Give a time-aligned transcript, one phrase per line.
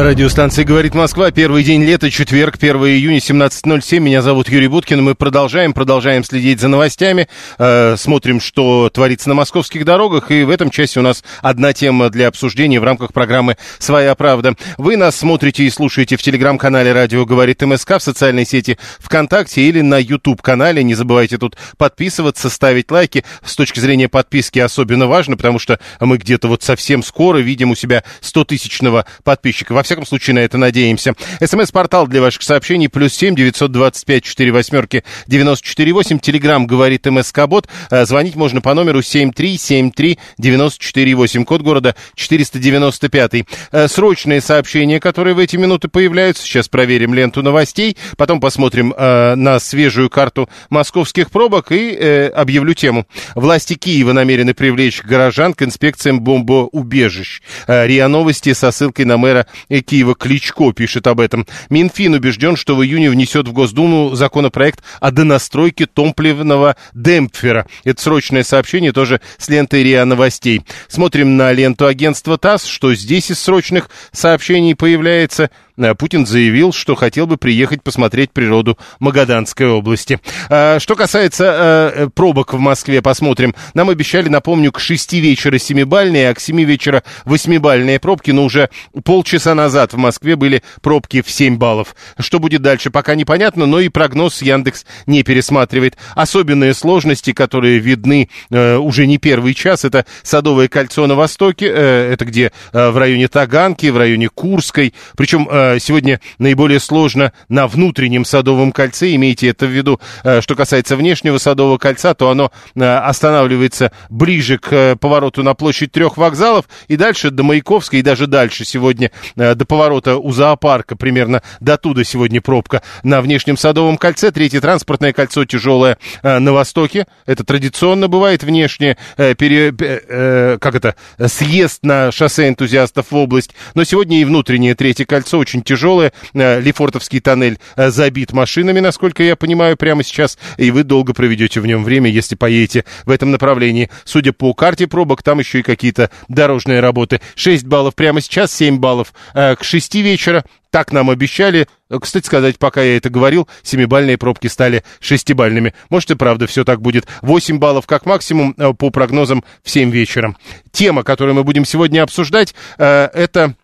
[0.00, 1.32] Радиостанция «Говорит Москва».
[1.32, 3.98] Первый день лета, четверг, 1 июня, 17.07.
[3.98, 5.02] Меня зовут Юрий Буткин.
[5.02, 7.26] Мы продолжаем, продолжаем следить за новостями.
[7.58, 10.30] Э, смотрим, что творится на московских дорогах.
[10.30, 14.54] И в этом части у нас одна тема для обсуждения в рамках программы «Своя правда».
[14.76, 19.80] Вы нас смотрите и слушаете в телеграм-канале «Радио говорит МСК», в социальной сети ВКонтакте или
[19.80, 20.84] на YouTube-канале.
[20.84, 23.24] Не забывайте тут подписываться, ставить лайки.
[23.44, 27.74] С точки зрения подписки особенно важно, потому что мы где-то вот совсем скоро видим у
[27.74, 29.72] себя 100-тысячного подписчика.
[29.72, 31.14] Во всяком случае, на это надеемся.
[31.44, 36.18] СМС-портал для ваших сообщений плюс семь девятьсот двадцать пять четыре восьмерки девяносто четыре восемь.
[36.18, 37.68] Телеграмм говорит МСК-бот.
[37.90, 41.44] Э, Звонить можно по номеру семь три семь три девяносто четыре восемь.
[41.44, 43.44] Код города 495.
[43.72, 46.42] Э, Срочные сообщения, которые в эти минуты появляются.
[46.42, 47.96] Сейчас проверим ленту новостей.
[48.16, 53.06] Потом посмотрим э, на свежую карту московских пробок и объявлю тему.
[53.34, 57.40] Власти Киева намерены привлечь горожан к инспекциям бомбоубежищ.
[57.66, 61.46] РИА Новости со ссылкой на мэра Киева Кличко пишет об этом.
[61.70, 67.66] Минфин убежден, что в июне внесет в Госдуму законопроект о донастройке топливного демпфера.
[67.84, 70.62] Это срочное сообщение тоже с лентой РИА Новостей.
[70.88, 75.50] Смотрим на ленту агентства ТАСС, что здесь из срочных сообщений появляется.
[75.78, 80.20] Э, Путин заявил, что хотел бы приехать посмотреть природу Магаданской области.
[80.50, 83.54] А, Что касается э, пробок в Москве, посмотрим.
[83.74, 88.70] Нам обещали, напомню, к 6 вечера 7-бальные, а к 7 вечера 8-бальные пробки, но уже
[89.04, 91.94] полчаса назад в Москве были пробки в 7 баллов.
[92.18, 95.96] Что будет дальше, пока непонятно, но и прогноз Яндекс не пересматривает.
[96.14, 102.12] Особенные сложности, которые видны э, уже не первый час, это Садовое кольцо на востоке, э,
[102.12, 107.66] это где э, в районе Таганки, в районе Курской, причем э, сегодня наиболее сложно на
[107.66, 110.00] внутреннем Садовом кольце, имейте это в виду.
[110.24, 115.54] Э, Что касается внешнего Садового кольца, то оно э, останавливается ближе к э, повороту на
[115.54, 120.96] площадь трех вокзалов и дальше до Маяковской, и даже дальше сегодня до поворота у зоопарка,
[120.96, 124.30] примерно до туда сегодня пробка на внешнем Садовом кольце.
[124.30, 127.06] Третье транспортное кольцо тяжелое на востоке.
[127.26, 130.94] Это традиционно бывает внешнее, э, пере- пе- как это,
[131.26, 133.54] съезд на шоссе энтузиастов в область.
[133.74, 136.12] Но сегодня и внутреннее третье кольцо очень тяжелое.
[136.34, 140.38] Э, Лефортовский тоннель э, забит машинами, насколько я понимаю, прямо сейчас.
[140.56, 143.90] И вы долго проведете в нем время, если поедете в этом направлении.
[144.04, 147.20] Судя по карте пробок, там еще и какие-то дорожные работы.
[147.34, 150.44] 6 баллов прямо сейчас, 7 баллов э, к 6 вечера.
[150.70, 151.66] Так нам обещали.
[151.88, 155.72] Кстати сказать, пока я это говорил, семибальные пробки стали шестибальными.
[155.88, 157.06] Может и правда все так будет.
[157.22, 160.36] 8 баллов как максимум по прогнозам в 7 вечера.
[160.70, 163.54] Тема, которую мы будем сегодня обсуждать, это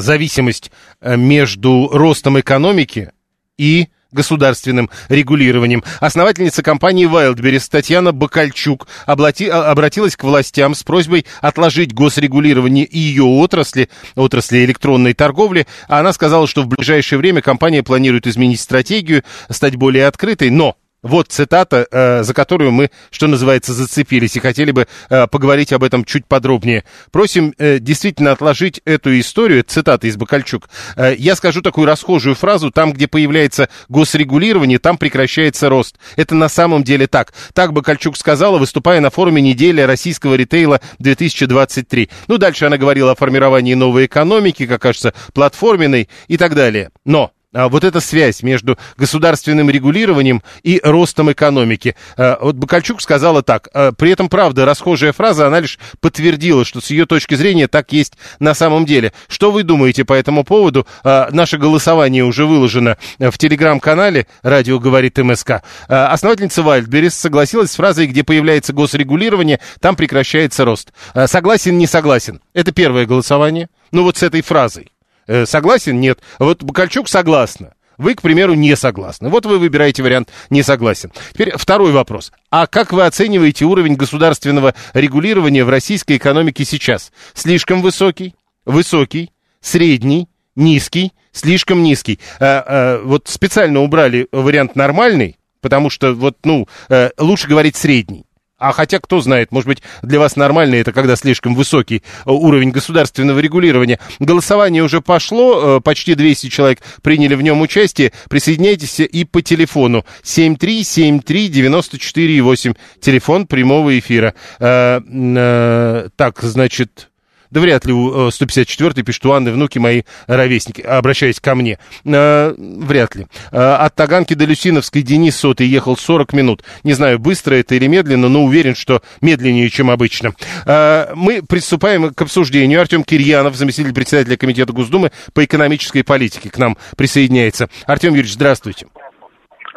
[0.00, 0.70] зависимость
[1.00, 3.10] э, между ростом экономики
[3.58, 5.82] и государственным регулированием.
[6.00, 13.24] Основательница компании Wildberries Татьяна Бакальчук облати- а- обратилась к властям с просьбой отложить госрегулирование ее
[13.24, 15.66] отрасли, отрасли электронной торговли.
[15.88, 21.28] Она сказала, что в ближайшее время компания планирует изменить стратегию, стать более открытой, но вот
[21.28, 26.04] цитата, э, за которую мы, что называется, зацепились и хотели бы э, поговорить об этом
[26.04, 26.82] чуть подробнее.
[27.12, 30.68] Просим э, действительно отложить эту историю, цитата из Бакальчук.
[30.96, 35.98] Э, я скажу такую расхожую фразу, там, где появляется госрегулирование, там прекращается рост.
[36.16, 37.34] Это на самом деле так.
[37.52, 42.10] Так Бакальчук сказала, выступая на форуме «Неделя российского ритейла 2023».
[42.28, 46.90] Ну, дальше она говорила о формировании новой экономики, как кажется, платформенной и так далее.
[47.04, 51.96] Но вот эта связь между государственным регулированием и ростом экономики.
[52.16, 53.68] А, Вот Бакальчук сказала так.
[53.72, 57.92] а, При этом, правда, расхожая фраза, она лишь подтвердила, что с ее точки зрения так
[57.92, 59.12] есть на самом деле.
[59.28, 60.86] Что вы думаете по этому поводу?
[61.04, 65.62] А, Наше голосование уже выложено в телеграм-канале «Радио говорит МСК».
[65.88, 70.92] А, Основательница Вальдберис согласилась с фразой, где появляется госрегулирование, там прекращается рост.
[71.14, 72.40] А, Согласен, не согласен.
[72.52, 73.68] Это первое голосование.
[73.92, 74.90] Ну вот с этой фразой.
[75.26, 76.00] Э, Согласен?
[76.00, 76.20] Нет.
[76.38, 77.74] Вот Бакальчук согласна.
[77.96, 79.28] Вы, к примеру, не согласны.
[79.28, 81.12] Вот вы выбираете вариант «не согласен».
[81.32, 82.32] Теперь второй вопрос.
[82.50, 87.12] А как вы оцениваете уровень государственного регулирования в российской экономике сейчас?
[87.34, 88.34] Слишком высокий?
[88.64, 89.30] Высокий?
[89.60, 90.28] Средний?
[90.56, 91.12] Низкий?
[91.30, 92.18] Слишком низкий?
[92.40, 98.26] А, а, вот специально убрали вариант «нормальный», Потому что вот, ну, э, лучше говорить средний.
[98.64, 102.70] А хотя, кто знает, может быть, для вас нормально это, когда слишком высокий э, уровень
[102.70, 103.98] государственного регулирования.
[104.20, 108.14] Голосование уже пошло, э, почти 200 человек приняли в нем участие.
[108.30, 114.32] Присоединяйтесь и по телефону 7373948, телефон прямого эфира.
[114.58, 117.10] Э, так, значит...
[117.54, 121.78] Да вряд ли у 154-й э, пишет, у Анны внуки мои ровесники, обращаясь ко мне.
[122.04, 123.28] Э, вряд ли.
[123.52, 126.64] Э, от Таганки до Люсиновской Денис Сотый ехал 40 минут.
[126.82, 130.34] Не знаю, быстро это или медленно, но уверен, что медленнее, чем обычно.
[130.66, 132.80] Э, мы приступаем к обсуждению.
[132.80, 137.68] Артем Кирьянов, заместитель председателя Комитета Госдумы по экономической политике, к нам присоединяется.
[137.86, 138.88] Артем Юрьевич, здравствуйте.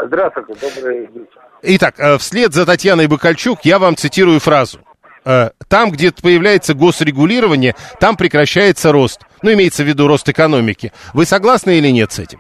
[0.03, 1.41] Здравствуйте, добрый вечер.
[1.61, 4.79] Итак, э, вслед за Татьяной Бакальчук я вам цитирую фразу.
[5.27, 9.25] Э, там, где появляется госрегулирование, там прекращается рост.
[9.41, 10.93] Ну, имеется в виду рост экономики.
[11.13, 12.39] Вы согласны или нет с этим?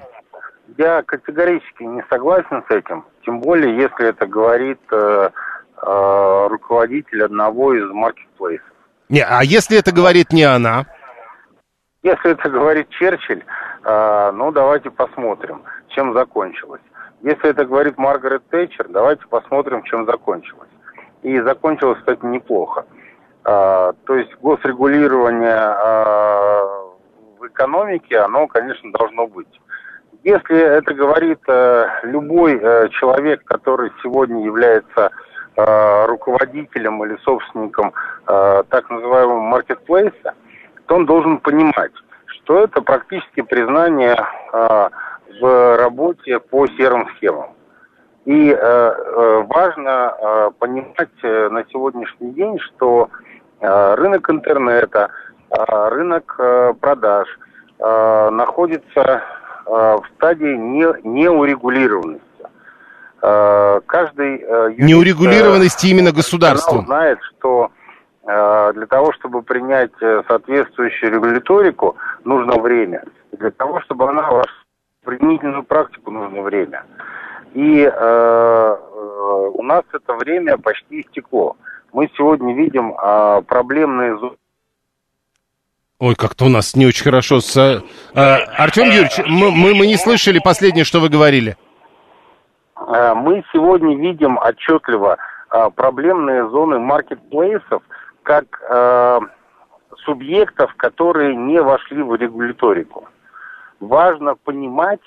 [0.77, 3.03] Я категорически не согласен с этим.
[3.25, 5.29] Тем более, если это говорит э,
[5.85, 8.67] э, руководитель одного из маркетплейсов.
[9.09, 10.85] Не, а если это говорит не она?
[12.03, 13.43] Если это говорит Черчилль,
[13.83, 16.81] э, ну давайте посмотрим, чем закончилось.
[17.21, 20.69] Если это говорит Маргарет Тэтчер, давайте посмотрим, чем закончилось.
[21.23, 22.85] И закончилось, кстати, неплохо.
[23.43, 26.65] А, то есть госрегулирование а,
[27.39, 29.47] в экономике, оно, конечно, должно быть.
[30.23, 35.11] Если это говорит а, любой а, человек, который сегодня является
[35.55, 37.93] а, руководителем или собственником
[38.25, 40.33] так называемого маркетплейса,
[40.85, 41.93] то он должен понимать,
[42.25, 44.17] что это практически признание
[44.51, 47.51] в работе по серым схемам.
[48.27, 53.07] И э, э, важно э, понимать э, на сегодняшний день, что
[53.61, 55.11] э, рынок интернета,
[55.49, 57.25] э, рынок э, продаж
[57.79, 59.21] э, находится
[59.65, 62.25] э, в стадии не, неурегулированности.
[63.21, 66.85] Э, каждый э, юрист, Неурегулированности э, именно государством.
[66.85, 67.71] знает, что
[68.25, 69.93] для того, чтобы принять
[70.27, 71.95] соответствующую регуляторику,
[72.25, 73.05] нужно время.
[73.31, 74.51] Для того, чтобы она вошла
[75.01, 76.83] в применительную практику, нужно время.
[77.57, 81.57] И э, э, у нас это время почти истекло.
[81.91, 84.37] Мы сегодня видим э, проблемные зоны.
[85.99, 87.57] Ой, как-то у нас не очень хорошо с...
[87.57, 87.81] Э,
[88.13, 91.57] Артем Юрьевич, мы, мы, мы не слышали последнее, что вы говорили.
[92.75, 95.17] Э, мы сегодня видим отчетливо
[95.49, 97.81] э, проблемные зоны маркетплейсов
[98.21, 99.19] как э,
[100.05, 103.07] субъектов, которые не вошли в регуляторику.
[103.79, 105.01] Важно понимать,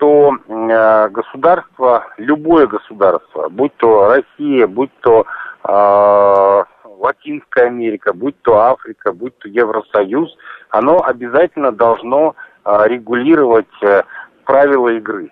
[0.00, 5.26] что э, государство, любое государство, будь то Россия, будь то
[5.62, 6.64] э,
[6.98, 10.34] Латинская Америка, будь то Африка, будь то Евросоюз,
[10.70, 14.02] оно обязательно должно э, регулировать э,
[14.44, 15.28] правила игры.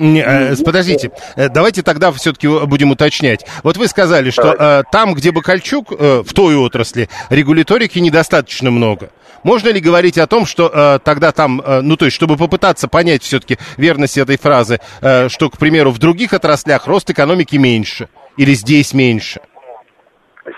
[0.00, 3.44] Э, подождите, э, давайте тогда все-таки будем уточнять.
[3.62, 9.10] Вот вы сказали, что э, там, где Бакальчук, э, в той отрасли, регуляторики недостаточно много.
[9.42, 12.88] Можно ли говорить о том, что э, тогда там, э, ну то есть, чтобы попытаться
[12.88, 18.08] понять все-таки верность этой фразы, э, что, к примеру, в других отраслях рост экономики меньше
[18.38, 19.40] или здесь меньше?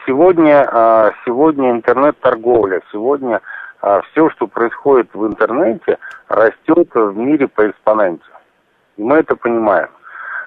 [0.06, 3.40] Сегодня, э, сегодня интернет-торговля, сегодня
[3.82, 5.98] э, все, что происходит в интернете,
[6.28, 8.22] растет в мире по экспоненте.
[9.02, 9.88] Мы это понимаем.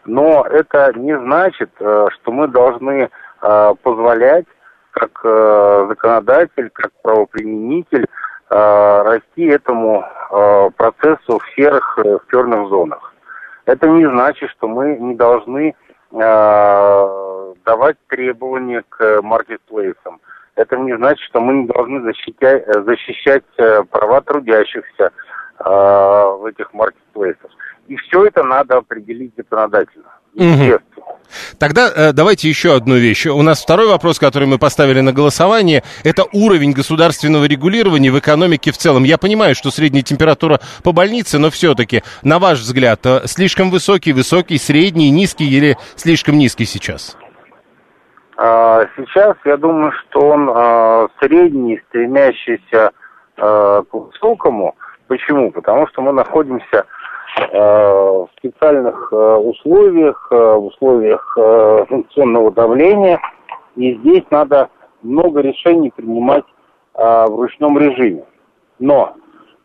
[0.06, 3.10] Но это не значит, э, что мы должны
[3.42, 4.46] э, позволять
[4.92, 8.08] как э, законодатель, как правоприменитель
[8.48, 10.06] расти этому
[10.78, 13.12] процессу в серых, в черных зонах.
[13.66, 15.76] Это не значит, что мы не должны
[16.12, 20.22] давать требования к маркетплейсам.
[20.54, 23.44] Это не значит, что мы не должны защищать, защищать
[23.90, 25.12] права трудящихся
[25.58, 27.52] в этих маркетплейсах.
[27.88, 30.12] И все это надо определить законодательно.
[31.60, 33.26] Тогда э, давайте еще одну вещь.
[33.26, 38.72] У нас второй вопрос, который мы поставили на голосование, это уровень государственного регулирования в экономике
[38.72, 39.04] в целом.
[39.04, 44.14] Я понимаю, что средняя температура по больнице, но все-таки, на ваш взгляд, э, слишком высокий,
[44.14, 47.18] высокий, средний, низкий или слишком низкий сейчас?
[48.38, 52.92] А, сейчас я думаю, что он а, средний, стремящийся
[53.38, 54.76] а, к высокому.
[55.08, 55.52] Почему?
[55.52, 56.86] Потому что мы находимся
[57.38, 61.38] Э, в специальных э, условиях, э, в условиях
[61.90, 63.20] функционного давления.
[63.76, 64.70] И здесь надо
[65.02, 66.46] много решений принимать
[66.94, 68.24] в ручном режиме.
[68.80, 69.16] Но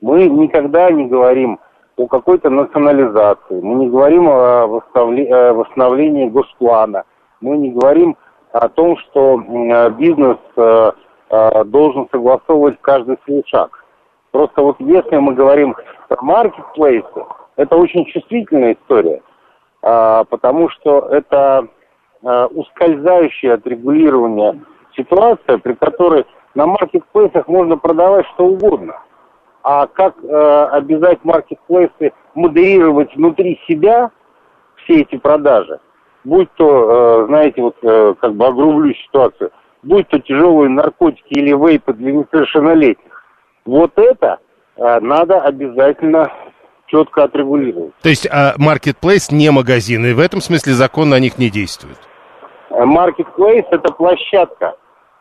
[0.00, 1.60] мы никогда не говорим
[1.96, 7.04] о какой-то национализации, мы не говорим о восстановлении госплана,
[7.40, 8.16] мы не говорим
[8.50, 9.38] о том, что
[9.96, 10.38] бизнес
[11.66, 13.79] должен согласовывать каждый свой шаг.
[14.30, 15.74] Просто вот если мы говорим
[16.08, 17.24] про маркетплейсы,
[17.56, 19.22] это очень чувствительная история.
[19.82, 21.66] а, потому что это
[22.22, 24.60] а, ускользающая от регулирования
[24.96, 28.94] ситуация, при которой на маркетплейсах можно продавать что угодно.
[29.62, 34.10] А как э, обязать маркетплейсы модерировать внутри себя
[34.76, 35.80] все эти продажи,
[36.24, 39.50] будь то, э, знаете, вот э, как бы огрублю ситуацию,
[39.82, 43.09] будь то тяжелые наркотики или вейпы для несовершеннолетних,
[43.64, 44.38] вот это
[44.76, 46.32] э, надо обязательно
[46.86, 47.94] четко отрегулировать.
[48.02, 51.98] То есть маркетплейс не магазин, и в этом смысле закон на них не действует?
[52.70, 54.74] Маркетплейс– это площадка.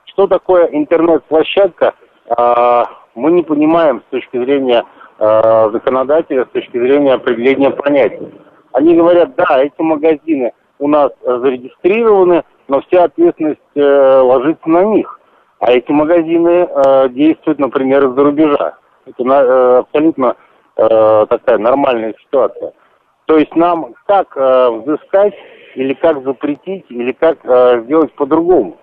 [0.05, 1.93] Что такое интернет-площадка,
[2.27, 2.83] э,
[3.15, 4.83] мы не понимаем с точки зрения
[5.17, 8.33] э, законодателя, с точки зрения определения понятий.
[8.73, 15.18] Они говорят, да, эти магазины у нас зарегистрированы, но вся ответственность э, ложится на них.
[15.59, 18.77] А эти магазины э, действуют, например, из-за рубежа.
[19.05, 20.35] Это э, абсолютно
[20.77, 22.73] э, такая нормальная ситуация.
[23.25, 25.33] То есть нам как э, взыскать
[25.75, 28.77] или как запретить, или как э, сделать по-другому.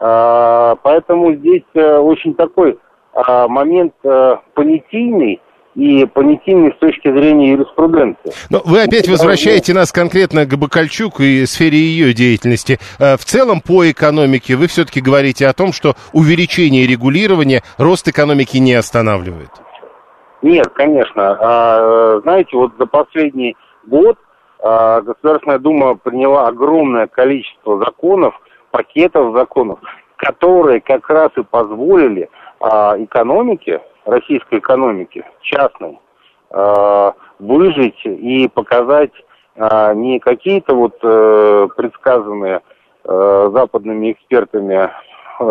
[0.00, 2.78] Э, поэтому здесь э, очень такой
[3.14, 5.40] э, момент э, понятийный,
[5.76, 8.32] и понятийный с точки зрения юриспруденции.
[8.50, 12.78] Но вы опять возвращаете нас конкретно к Бакальчук и сфере ее деятельности.
[12.98, 18.56] Э, в целом по экономике вы все-таки говорите о том, что увеличение регулирования рост экономики
[18.56, 19.50] не останавливает.
[20.40, 21.36] Нет, конечно.
[21.40, 23.56] А, знаете, вот за последний
[23.86, 24.16] год
[24.62, 28.34] а, Государственная Дума приняла огромное количество законов,
[28.70, 29.80] пакетов законов,
[30.16, 32.30] которые как раз и позволили
[32.60, 35.98] а, экономике, российской экономике, частной,
[36.50, 39.12] а, выжить и показать
[39.56, 42.62] а, не какие-то вот а, предсказанные
[43.04, 44.90] западными экспертами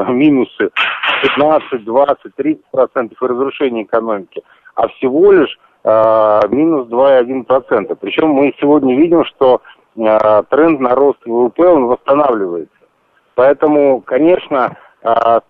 [0.09, 0.71] минусы
[1.23, 4.43] 15, 20, 30 процентов и разрушение экономики,
[4.75, 7.95] а всего лишь минус 2,1%.
[8.01, 9.61] Причем мы сегодня видим, что
[9.95, 12.75] тренд на рост ВВП он восстанавливается.
[13.35, 14.75] Поэтому, конечно,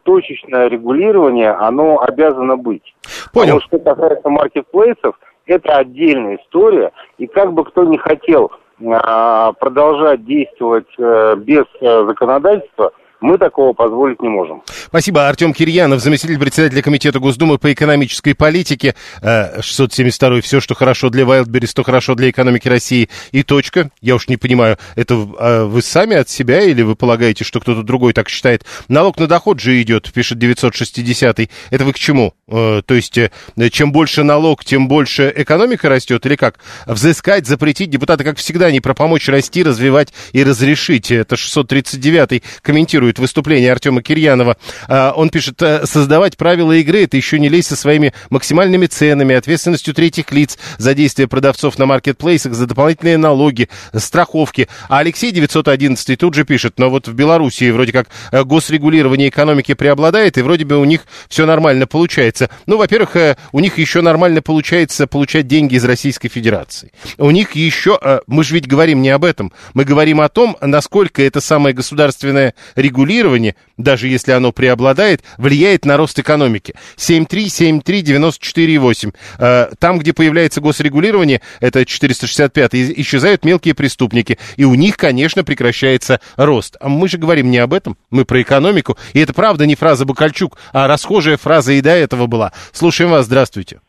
[0.04, 2.96] точечное регулирование, оно обязано быть.
[3.34, 3.58] Понял.
[3.58, 6.92] А что касается маркетплейсов, это отдельная история.
[7.18, 8.52] И как бы кто ни хотел
[8.86, 12.92] а, продолжать действовать а, без а, законодательства–
[13.26, 14.62] мы такого позволить не можем.
[14.66, 15.28] Спасибо.
[15.28, 18.94] Артем Кирьянов, заместитель председателя Комитета Госдумы по экономической политике.
[19.22, 23.90] 672 э, «Все, что хорошо для Вайлдберрис, то хорошо для экономики России» и точка.
[24.00, 27.82] Я уж не понимаю, это а, вы сами от себя или вы полагаете, что кто-то
[27.82, 28.64] другой так считает?
[28.90, 31.50] Налог на доход же идет, пишет 960 -й.
[31.72, 32.34] Это вы к чему?
[32.48, 33.32] Э, то есть, э,
[33.72, 36.60] чем больше налог, тем больше экономика растет или как?
[36.86, 41.10] Взыскать, запретить депутаты, как всегда, не про помочь расти, развивать и разрешить.
[41.12, 44.58] Это 639 комментирует комментирует выступление Артема Кирьянова.
[44.88, 49.36] А, он пишет, «Э, создавать правила игры, это еще не лезть со своими максимальными ценами,
[49.36, 54.68] ответственностью третьих лиц за действия продавцов на маркетплейсах, за дополнительные налоги, страховки.
[54.90, 59.74] А Алексей 911 тут же пишет, но вот в Белоруссии вроде как э, госрегулирование экономики
[59.74, 62.50] преобладает, и вроде бы у них все нормально получается.
[62.66, 66.92] Ну, во-первых, э, у них еще нормально получается получать деньги из Российской Федерации.
[67.18, 71.22] У них еще, мы же ведь говорим не об этом, мы говорим о том, насколько
[71.22, 76.74] это самое государственное регулирование регулирование, даже если оно преобладает, влияет на рост экономики.
[76.98, 79.14] 7373948.
[79.40, 84.40] Э, там, где появляется госрегулирование, это 465 исчезают мелкие преступники.
[84.58, 86.76] И у них, конечно, прекращается рост.
[86.80, 88.98] А мы же говорим не об этом, мы про экономику.
[89.14, 92.52] И это правда не фраза Бакальчук, а расхожая фраза и до этого была.
[92.72, 93.82] Слушаем вас, здравствуйте.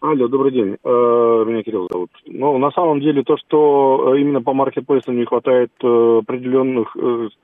[0.00, 0.76] Алло, добрый день.
[0.84, 2.10] Э, меня Кирилл зовут.
[2.26, 6.96] Ну, на самом деле, то, что э, именно по маркетплейсам не хватает определенных,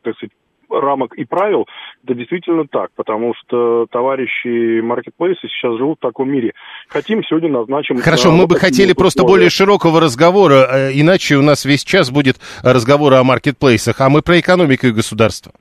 [0.02, 0.30] так сказать,
[0.70, 1.66] рамок и правил,
[2.04, 6.52] это действительно так, потому что товарищи маркетплейсы сейчас живут в таком мире.
[6.88, 7.98] Хотим, сегодня назначим...
[7.98, 9.34] Хорошо, мы бы хотели просто условия.
[9.34, 14.22] более широкого разговора, э, иначе у нас весь час будет разговор о маркетплейсах, а мы
[14.22, 15.52] про экономику и государство.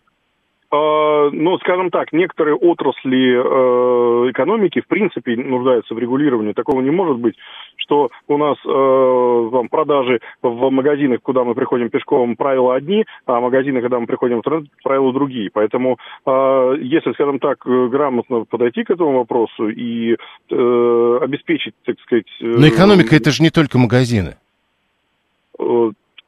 [0.74, 6.54] А, ну, скажем так, некоторые отрасли э, экономики в принципе нуждаются в регулировании.
[6.54, 7.36] Такого не может быть,
[7.76, 13.40] что у нас э, там, продажи в магазинах, куда мы приходим пешком, правила одни, а
[13.40, 15.52] магазины, когда мы приходим в интернет, правила другие.
[15.54, 20.14] Поэтому, э, если, скажем так, грамотно подойти к этому вопросу и
[20.50, 22.26] э, обеспечить, так сказать...
[22.42, 24.38] Э, Но экономика это же не только магазины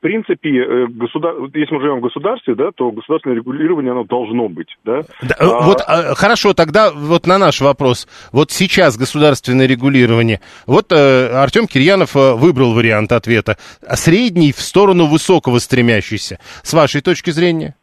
[0.05, 1.33] принципе, э, государ...
[1.55, 5.01] если мы живем в государстве, да, то государственное регулирование, оно должно быть, да.
[5.23, 5.65] да а...
[5.65, 8.07] Вот а, хорошо, тогда вот на наш вопрос.
[8.31, 10.41] Вот сейчас государственное регулирование.
[10.67, 13.57] Вот э, Артем Кирьянов э, выбрал вариант ответа.
[13.81, 16.37] Средний в сторону высокого стремящийся.
[16.61, 17.73] С вашей точки зрения?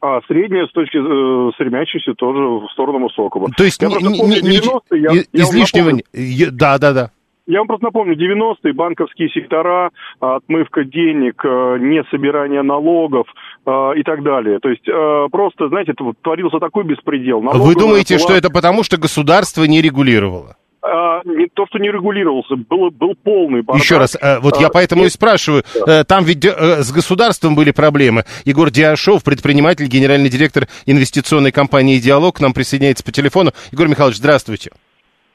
[0.00, 3.50] А средняя с точки э, стремящейся тоже в сторону высокого.
[3.54, 4.60] То есть я не, не, не,
[4.96, 6.00] я, излишнего...
[6.14, 7.10] Я, да, да, да.
[7.48, 9.90] Я вам просто напомню, 90-е банковские сектора,
[10.20, 13.26] отмывка денег, э, не собирание налогов
[13.64, 14.58] э, и так далее.
[14.58, 17.40] То есть э, просто, знаете, творился такой беспредел.
[17.40, 18.24] Налоговая Вы думаете, была...
[18.24, 20.56] что это потому, что государство не регулировало?
[20.82, 23.82] А, не то, что не регулировался, был, был полный бардак.
[23.82, 25.10] Еще раз, вот а, я поэтому нет.
[25.10, 26.04] и спрашиваю, да.
[26.04, 28.24] там ведь с государством были проблемы.
[28.44, 33.52] Егор Диашов, предприниматель, генеральный директор инвестиционной компании «Диалог», к нам присоединяется по телефону.
[33.72, 34.70] Егор Михайлович, здравствуйте.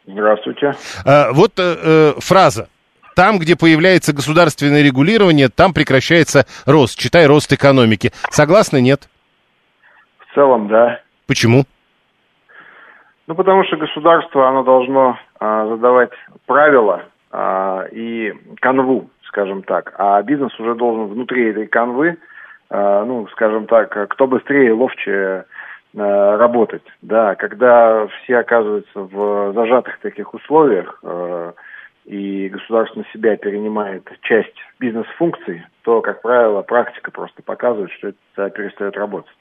[0.05, 0.73] Здравствуйте.
[1.05, 2.67] А, вот э, э, фраза.
[3.15, 6.97] Там, где появляется государственное регулирование, там прекращается рост.
[6.97, 8.11] Читай рост экономики.
[8.31, 9.07] Согласны, нет?
[10.17, 10.99] В целом, да.
[11.27, 11.65] Почему?
[13.27, 16.11] Ну, потому что государство, оно должно а, задавать
[16.47, 19.93] правила а, и канву, скажем так.
[19.97, 22.17] А бизнес уже должен внутри этой канвы,
[22.69, 25.43] а, ну, скажем так, кто быстрее, ловче Э,
[25.95, 26.83] работать.
[27.01, 31.51] Да, когда все оказываются в зажатых таких условиях, э,
[32.05, 38.49] и государство на себя перенимает часть бизнес-функций, то, как правило, практика просто показывает, что это
[38.49, 39.31] перестает работать.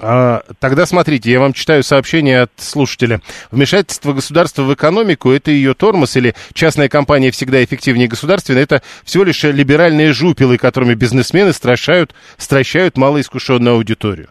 [0.00, 3.20] А, тогда смотрите, я вам читаю сообщение от слушателя.
[3.50, 9.22] Вмешательство государства в экономику– это ее тормоз, или частная компания всегда эффективнее государственной– это всего
[9.22, 14.28] лишь либеральные жупелы, которыми бизнесмены стращают, стращают малоискушенную аудиторию.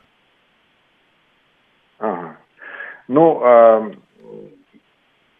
[3.11, 3.91] Ну, э,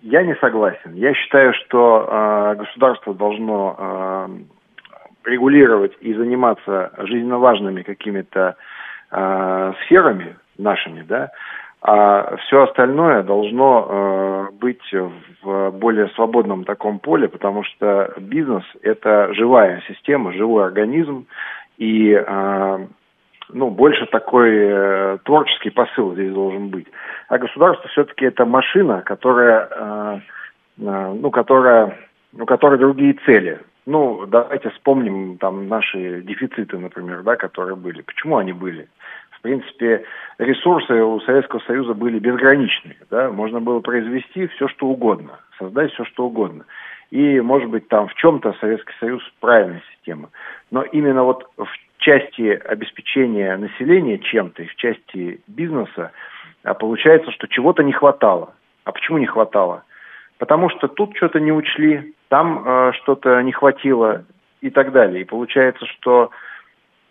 [0.02, 0.94] я не согласен.
[0.94, 4.28] Я считаю, что э, государство должно э,
[5.30, 8.56] регулировать и заниматься жизненно важными какими-то
[9.84, 11.32] сферами нашими, да,
[11.82, 14.94] а все остальное должно э, быть
[15.42, 21.26] в более свободном таком поле, потому что бизнес– это живая система, живой организм,
[21.78, 22.14] и
[23.54, 26.88] ну, больше такой э, творческий посыл здесь должен быть.
[27.28, 30.20] А государство все-таки это машина, которая, э,
[30.80, 31.98] э, ну, которая,
[32.38, 33.60] у которой другие цели.
[33.86, 38.02] Ну, давайте вспомним там наши дефициты, например, да, которые были.
[38.02, 38.88] Почему они были?
[39.32, 40.06] В принципе,
[40.38, 42.98] ресурсы у Советского Союза были безграничные.
[43.10, 43.32] Да?
[43.32, 46.66] Можно было произвести все, что угодно, создать все, что угодно.
[47.10, 50.30] И, может быть, там в чем-то Советский Союз правильная система.
[50.70, 51.68] Но именно вот в
[52.02, 56.12] части обеспечения населения чем-то и в части бизнеса
[56.64, 58.54] а получается, что чего-то не хватало.
[58.84, 59.84] А почему не хватало?
[60.38, 64.26] Потому что тут что-то не учли, там э, что-то не хватило
[64.62, 65.22] и так далее.
[65.22, 66.32] И получается, что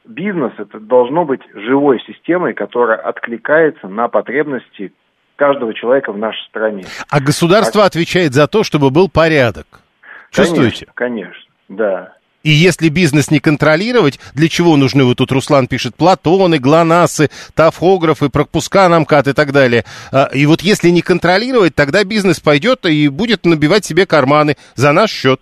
[0.04, 4.92] бизнес это должно быть живой системой, которая откликается на потребности
[5.36, 6.84] каждого человека в нашей стране.
[7.08, 7.86] А государство а...
[7.86, 9.66] отвечает за то, чтобы был порядок.
[10.30, 10.86] Чувствуете?
[10.94, 12.14] Конечно, конечно, да.
[12.42, 18.30] И если бизнес не контролировать, для чего нужны, вот тут Руслан пишет, платоны, глонасы, тафографы,
[18.30, 19.84] пропуска на МКАД и так далее.
[20.10, 24.92] А, и вот если не контролировать, тогда бизнес пойдет и будет набивать себе карманы за
[24.92, 25.40] наш счет.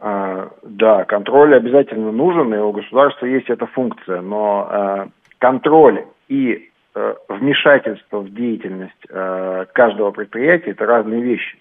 [0.00, 6.70] А, да, контроль обязательно нужен, и у государства есть эта функция, но а, контроль и
[6.94, 11.58] а, вмешательство в деятельность а, каждого предприятия– это разные вещи.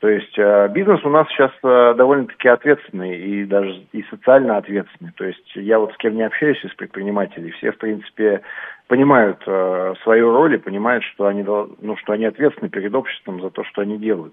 [0.00, 5.12] То есть э, бизнес у нас сейчас э, довольно-таки ответственный и даже и социально ответственный.
[5.12, 8.40] То есть я вот с кем не общаюсь из предпринимателей, все в принципе
[8.88, 13.50] понимают э, свою роль и понимают, что они, ну, что они ответственны перед обществом за
[13.50, 14.32] то, что они делают.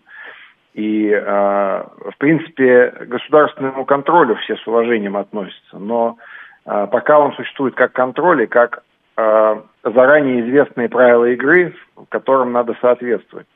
[0.74, 6.18] И, в принципе, государственному контролю все с уважением относятся, но
[6.66, 8.84] пока он существует как контроль и как
[9.16, 11.74] заранее известные правила игры,
[12.10, 13.48] которым надо соответствовать.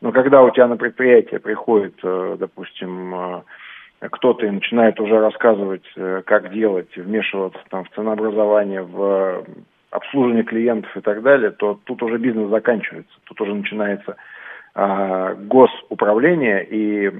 [0.00, 3.42] Но когда у тебя на предприятие приходит, э, допустим, э,
[4.00, 9.44] кто-то и начинает уже рассказывать, э, как делать, вмешиваться там, в ценообразование, в
[9.90, 13.12] обслуживание клиентов и так далее, то тут уже бизнес заканчивается.
[13.24, 14.16] Тут уже начинается
[14.74, 17.12] а, госуправление, и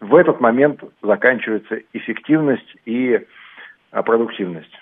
[0.00, 3.26] в этот момент заканчивается эффективность и
[3.90, 4.72] а, продуктивность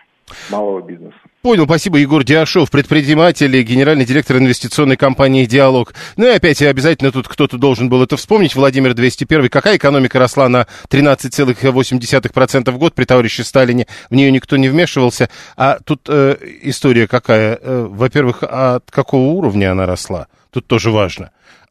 [0.51, 1.15] малого бизнеса.
[1.43, 5.95] Понял, спасибо, Егор Диашов, предприниматель и генеральный директор инвестиционной компании «Диалог».
[6.19, 8.55] Ну и опять обязательно тут кто-то должен был это вспомнить.
[8.55, 9.49] Владимир 201.
[9.49, 13.87] Какая экономика росла на 13,8% в год при товарище Сталине?
[14.11, 15.31] В нее никто не вмешивался.
[15.57, 17.59] А тут э, история какая?
[17.59, 20.27] Э, во-первых, от какого уровня она росла?
[20.51, 21.31] Тут тоже важно.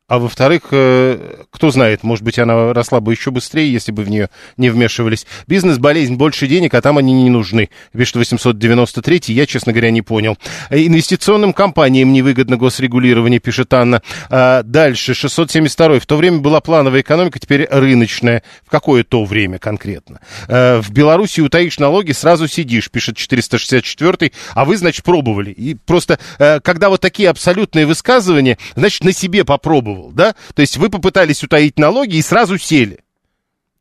[0.09, 4.09] А во-вторых, э, кто знает, может быть, она росла бы еще быстрее, если бы в
[4.09, 5.27] нее не вмешивались.
[5.45, 7.69] Бизнес-болезнь, больше денег, а там они не нужны.
[7.95, 10.35] Пишет 893, я, честно говоря, не понял.
[10.71, 14.01] Инвестиционным компаниям невыгодно госрегулирование, пишет Анна.
[14.31, 15.99] А дальше, 672.
[15.99, 18.41] В то время была плановая экономика, теперь рыночная.
[18.65, 20.21] В какое то время конкретно?
[20.47, 24.31] А, в Беларуси утаишь налоги, сразу сидишь, пишет 464.
[24.55, 25.51] А вы, значит, пробовали.
[25.51, 30.35] И просто, э, когда вот такие абсолютные высказывания, значит, на себе попробовали да?
[30.53, 32.99] То есть вы попытались утаить налоги и сразу сели.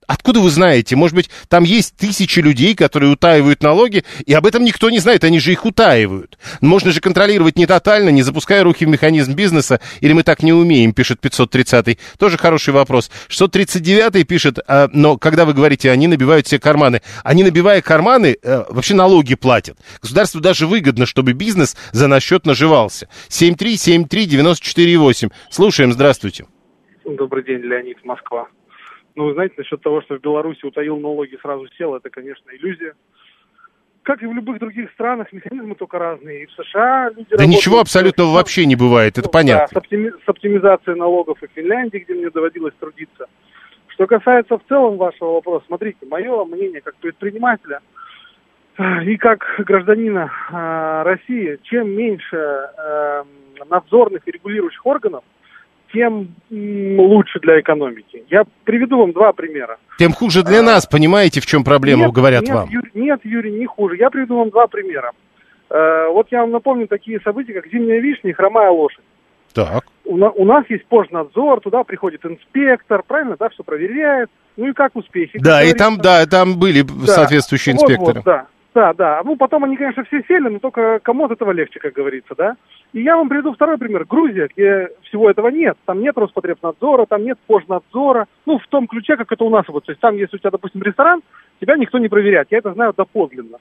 [0.08, 0.96] Откуда вы знаете?
[0.96, 5.22] Может быть, там есть тысячи людей, которые утаивают налоги, и об этом никто не знает,
[5.22, 6.38] они же их утаивают.
[6.62, 10.54] Можно же контролировать не тотально, не запуская руки в механизм бизнеса, или мы так не
[10.54, 11.98] умеем, пишет 530-й.
[12.18, 13.10] Тоже хороший вопрос.
[13.28, 18.64] 639-й пишет, а, но когда вы говорите, они набивают все карманы, они, набивая карманы, а,
[18.70, 19.76] вообще налоги платят.
[20.00, 23.10] Государству даже выгодно, чтобы бизнес за наш счет наживался.
[23.28, 25.30] 7373948.
[25.50, 26.46] Слушаем, здравствуйте.
[27.04, 28.48] Добрый день, Леонид, Москва.
[29.18, 32.94] Ну, вы знаете, насчет того, что в Беларуси утаил налоги, сразу сел, это, конечно, иллюзия.
[34.04, 36.44] Как и в любых других странах, механизмы только разные.
[36.44, 39.66] И в США люди Да ничего абсолютного вообще не бывает, это ну, понятно.
[39.74, 43.26] Да, с, оптими- с оптимизацией налогов и в Финляндии, где мне доводилось трудиться.
[43.88, 47.80] Что касается в целом вашего вопроса, смотрите, мое мнение как предпринимателя
[48.76, 53.24] э, и как гражданина э, России, чем меньше э,
[53.68, 55.24] надзорных и регулирующих органов,
[55.92, 58.24] тем лучше для экономики.
[58.30, 59.78] Я приведу вам два примера.
[59.98, 62.68] Тем хуже для А, нас, понимаете, в чем проблема, Нет, говорят нет, вам.
[62.68, 63.96] Юрий, нет, Юрий, не хуже.
[63.96, 65.12] Я приведу вам два примера.
[65.70, 69.04] Э, вот я вам напомню такие события, как зимняя вишня и хромая лошадь.
[69.54, 69.84] Так.
[70.04, 74.30] У, на- у нас есть пожнадзор, туда приходит инспектор, правильно, да, все проверяет.
[74.56, 75.34] Ну и как успехи?
[75.34, 75.78] как Да, и говорится.
[75.84, 77.06] там, да, там были Да.
[77.12, 78.14] соответствующие Вот, инспекторы.
[78.20, 79.22] вот, да, да, да.
[79.24, 82.56] Ну, потом они, конечно, все сели, но только кому от этого легче, как говорится, да.
[82.92, 84.04] И я вам приведу второй пример.
[84.06, 85.76] Грузия, где всего этого нет.
[85.84, 88.26] Там нет Роспотребнадзора, там нет пожнадзора.
[88.46, 89.64] Ну, в том ключе, как это у нас.
[89.68, 91.22] Вот, то есть там, если у тебя, допустим, ресторан,
[91.60, 92.48] тебя никто не проверяет.
[92.50, 93.58] Я это знаю доподлинно.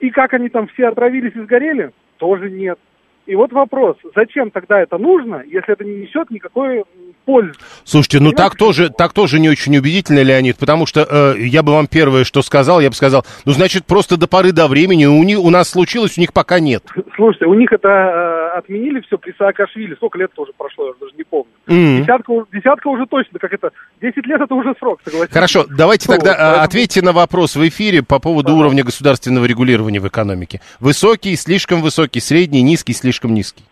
[0.00, 2.78] И как они там все отравились и сгорели, тоже нет.
[3.26, 6.84] И вот вопрос, зачем тогда это нужно, если это не несет никакой
[7.24, 7.52] пользы?
[7.84, 11.62] Слушайте, ну Понимаете, так тоже, так тоже не очень убедительно, Леонид, потому что э, я
[11.62, 15.06] бы вам первое, что сказал, я бы сказал, ну, значит, просто до поры до времени
[15.06, 16.84] у, них, у нас случилось, у них пока нет.
[17.16, 19.94] Слушайте, у них это э, отменили все при Саакашвили.
[19.94, 21.46] Сколько лет тоже прошло, я уже даже не помню.
[21.66, 22.02] М.
[22.02, 23.70] Десятка, десятка уже точно, как это,
[24.02, 25.32] 10 лет это уже срок, согласитесь.
[25.34, 28.60] Хорошо, давайте Ну, тогда вот, поэтому- ответьте на вопрос в эфире по поводу Ага.
[28.60, 30.60] уровня государственного регулирования в экономике.
[30.80, 33.64] Высокий, слишком высокий, средний, низкий, слишком низкий.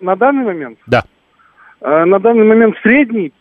[0.00, 0.78] На данный момент?
[0.86, 1.04] Да.
[1.80, 3.32] Э, на данный момент средний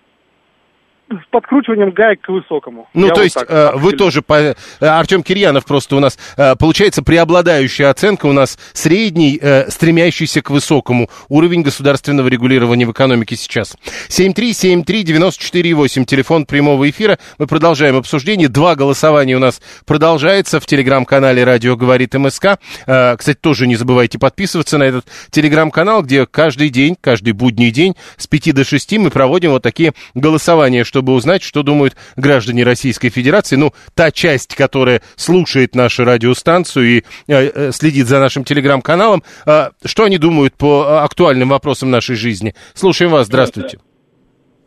[1.09, 2.87] с подкручиванием гаек к высокому.
[2.93, 5.99] Ну, Я то вот есть так э, вы тоже, по, э, Артем Кирьянов просто у
[5.99, 9.39] нас, э, получается, преобладающая оценка у нас средний,
[9.69, 13.77] стремящийся к высокому уровень государственного регулирования в экономике сейчас.
[14.09, 17.17] 7373948, телефон прямого эфира.
[17.37, 18.49] Мы продолжаем обсуждение.
[18.49, 22.59] Два голосования у нас продолжается в телеграм-канале «Радио говорит МСК».
[22.85, 28.27] Кстати, тоже не забывайте подписываться на этот телеграм-канал, где каждый день, каждый будний день с
[28.27, 33.55] 5 до 6 мы проводим вот такие голосования, чтобы узнать, что думают граждане Российской Федерации.
[33.55, 39.69] Ну, та часть, которая слушает нашу радиостанцию и э, э, следит за нашим телеграм-каналом, э,
[39.85, 42.55] что они думают по э, актуальным вопросам нашей жизни.
[42.73, 43.77] Слушаем вас, здравствуйте.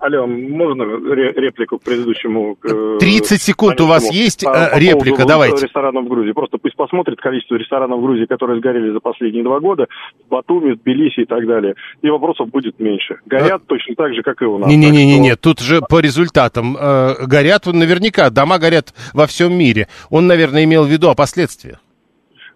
[0.00, 2.56] Алло, можно ре- реплику к предыдущему?
[2.64, 5.66] э, 30 секунд у вас есть, По- э, по реплика, давайте.
[5.66, 6.32] ресторанов в Грузии.
[6.32, 9.88] Просто пусть посмотрит количество ресторанов в Грузии, которые сгорели за последние два года,
[10.26, 11.74] в Батуми, в Тбилиси и так далее.
[12.00, 13.16] И вопросов будет меньше.
[13.26, 14.68] Горят точно так же, как и у нас.
[14.70, 19.86] Не-не-не-не, Так что- тут же по результатам э, горят, наверняка, дома горят во всем мире.
[20.08, 21.78] Он, наверное, имел в виду о последствиях.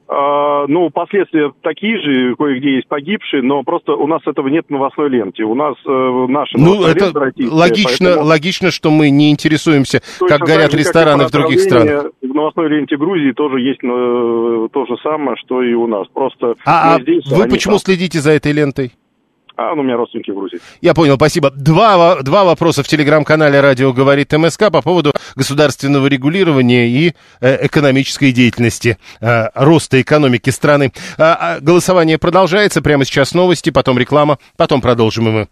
[0.07, 4.71] А, ну, последствия такие же, кое-где есть погибшие, но просто у нас этого нет в
[4.71, 5.45] новостной ленте.
[5.45, 7.11] У нас э, наша Ну, это
[7.51, 11.61] логично, поэтому логично, что мы не интересуемся, точно как горят же, рестораны как в других
[11.61, 12.07] странах.
[12.21, 16.07] В новостной ленте Грузии тоже есть э, то же самое, что и у нас.
[16.13, 17.81] Просто А, здесь, а вы почему там.
[17.81, 18.93] следите за этой лентой?
[19.57, 20.59] А, ну, у меня родственники в Грузии.
[20.81, 21.51] Я понял, спасибо.
[21.51, 28.33] Два, два вопроса в телеграм-канале «Радио говорит МСК» по поводу государственного регулирования и э, экономической
[28.33, 30.93] деятельности, э, роста экономики страны.
[31.19, 32.83] А, голосование продолжается.
[32.83, 35.49] Прямо сейчас новости, потом реклама, потом продолжим и мы.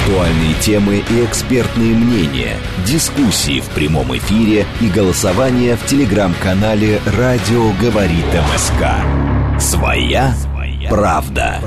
[0.00, 8.26] Актуальные темы и экспертные мнения, дискуссии в прямом эфире и голосование в телеграм-канале «Радио говорит
[8.52, 9.60] МСК».
[9.60, 10.34] Своя
[10.88, 11.60] правда.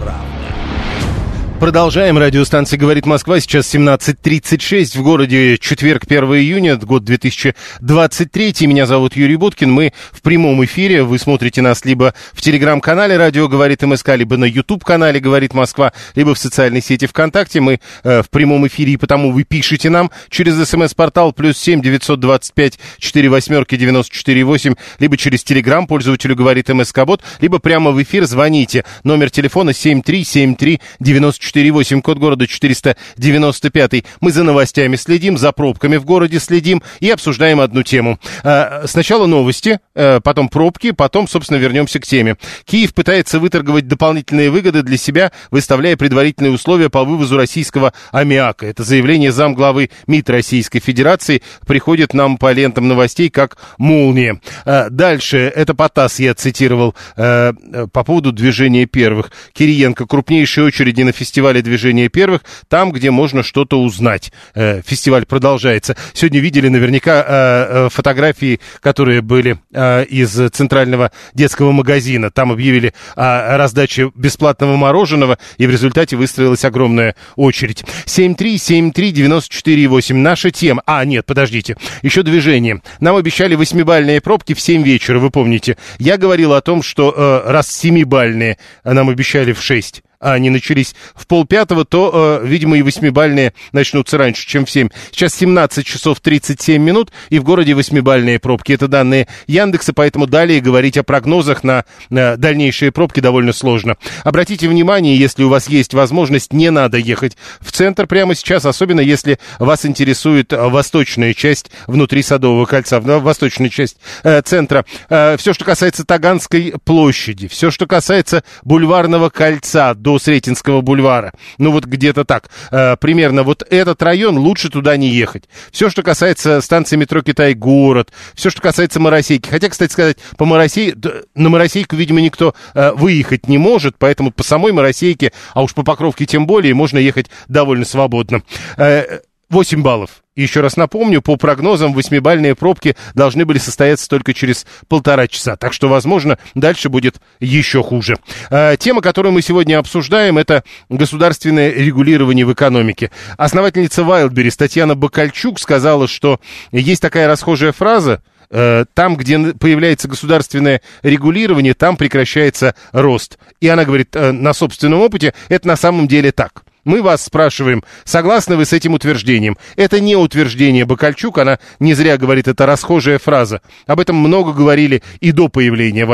[1.62, 2.18] Продолжаем.
[2.18, 3.40] Радиостанция «Говорит Москва».
[3.40, 5.60] Сейчас 17.36 в городе.
[5.60, 8.66] Четверг, 1 июня, год 2023.
[8.66, 9.72] Меня зовут Юрий Буткин.
[9.72, 11.04] Мы в прямом эфире.
[11.04, 16.34] Вы смотрите нас либо в телеграм-канале «Радио говорит МСК», либо на YouTube-канале «Говорит Москва», либо
[16.34, 17.62] в социальной сети ВКонтакте.
[17.62, 22.20] Мы э, в прямом эфире, и потому вы пишите нам через смс-портал плюс семь девятьсот
[22.20, 27.92] двадцать пять четыре восьмерки девяносто четыре восемь, либо через телеграм пользователю «Говорит МСК-бот», либо прямо
[27.92, 28.84] в эфир звоните.
[29.04, 34.04] Номер телефона семь три семь три девяносто 94,8, код города 495.
[34.20, 38.20] Мы за новостями следим, за пробками в городе следим и обсуждаем одну тему.
[38.44, 42.38] Э, сначала новости, э, потом пробки, потом, собственно, вернемся к теме.
[42.66, 48.66] Киев пытается выторговать дополнительные выгоды для себя, выставляя предварительные условия по вывозу российского аммиака.
[48.66, 54.40] Это заявление замглавы МИД Российской Федерации приходит нам по лентам новостей как молния.
[54.66, 59.32] Э, дальше, это Потас я цитировал по поводу движения первых.
[59.54, 64.32] Кириенко, крупнейшие очереди на фестивале движения первых, там, где можно что-то узнать.
[64.56, 65.96] Э, фестиваль продолжается.
[66.14, 72.30] Сегодня видели наверняка фотографии, которые были из центрального детского магазина.
[72.32, 77.84] Там объявили о раздаче бесплатного мороженого, и в результате выстроилась огромная очередь.
[78.06, 80.16] 7373948.
[80.16, 80.84] Наша тема.
[80.86, 81.78] А, нет, подождите.
[82.02, 82.82] Еще движение.
[83.00, 85.78] Нам обещали восьмибальные пробки в 7 вечера, вы помните.
[85.98, 90.96] Я говорил о том, что э, раз семибальные нам обещали в 6 а они начались
[91.16, 94.90] в полпятого, то, э, видимо, и восьмибальные начнутся раньше, чем в 7.
[95.12, 98.72] Сейчас 17 часов 37 минут, и в городе восьмибальные пробки.
[98.72, 103.98] Это данные Яндекса, поэтому далее говорить о прогнозах на э, дальнейшие пробки довольно сложно.
[104.24, 109.02] Обратите внимание, если у вас есть возможность, не надо ехать в центр прямо сейчас, особенно
[109.02, 114.86] если вас интересует восточная часть внутри Садового кольца, восточная часть э, центра.
[115.10, 121.32] Э, все, что касается Таганской площади, все, что касается Бульварного кольца до до Сретенского бульвара.
[121.58, 122.50] Ну вот где-то так.
[122.72, 125.46] Э, примерно вот этот район лучше туда не ехать.
[125.72, 129.50] Все, что касается станции метро Китай-город, все, что касается Моросейки.
[129.50, 130.94] Хотя, кстати сказать, по Моросей...
[131.36, 135.84] на Моросейку, видимо, никто э, выехать не может, поэтому по самой Моросейке, а уж по
[135.84, 138.44] Покровке тем более, можно ехать довольно свободно.
[138.78, 139.20] Э,
[139.52, 140.24] 8 баллов.
[140.34, 145.58] Еще раз напомню, по прогнозам, восьмибальные пробки должны были состояться только через полтора часа.
[145.58, 148.18] Так что, возможно, дальше будет еще хуже.
[148.50, 153.12] Э, тема, которую мы сегодня обсуждаем, это государственное регулирование в экономике.
[153.38, 156.40] Основательница Wildberries Татьяна Бакальчук сказала, что
[156.72, 163.38] есть такая расхожая фраза, э, там, где появляется государственное регулирование, там прекращается рост.
[163.60, 166.64] И она говорит, э, на собственном опыте, это на самом деле так.
[166.84, 169.58] Мы вас спрашиваем, согласны вы с этим утверждением?
[169.76, 173.62] Это не утверждение Бакальчук, она не зря говорит, это расхожая фраза.
[173.86, 176.08] Об этом много говорили и до появления.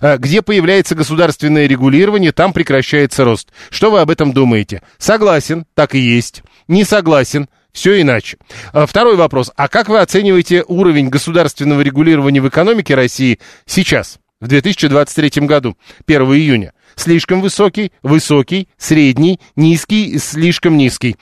[0.00, 3.50] А, где появляется государственное регулирование, там прекращается рост.
[3.70, 4.82] Что вы об этом думаете?
[4.98, 6.42] Согласен, так и есть.
[6.68, 8.38] Не согласен, все иначе.
[8.72, 9.50] А, второй вопрос.
[9.56, 16.22] А как вы оцениваете уровень государственного регулирования в экономике России сейчас, в 2023 году, 1
[16.34, 16.72] июня?
[16.96, 21.16] слишком высокий, высокий, средний, низкий, слишком низкий.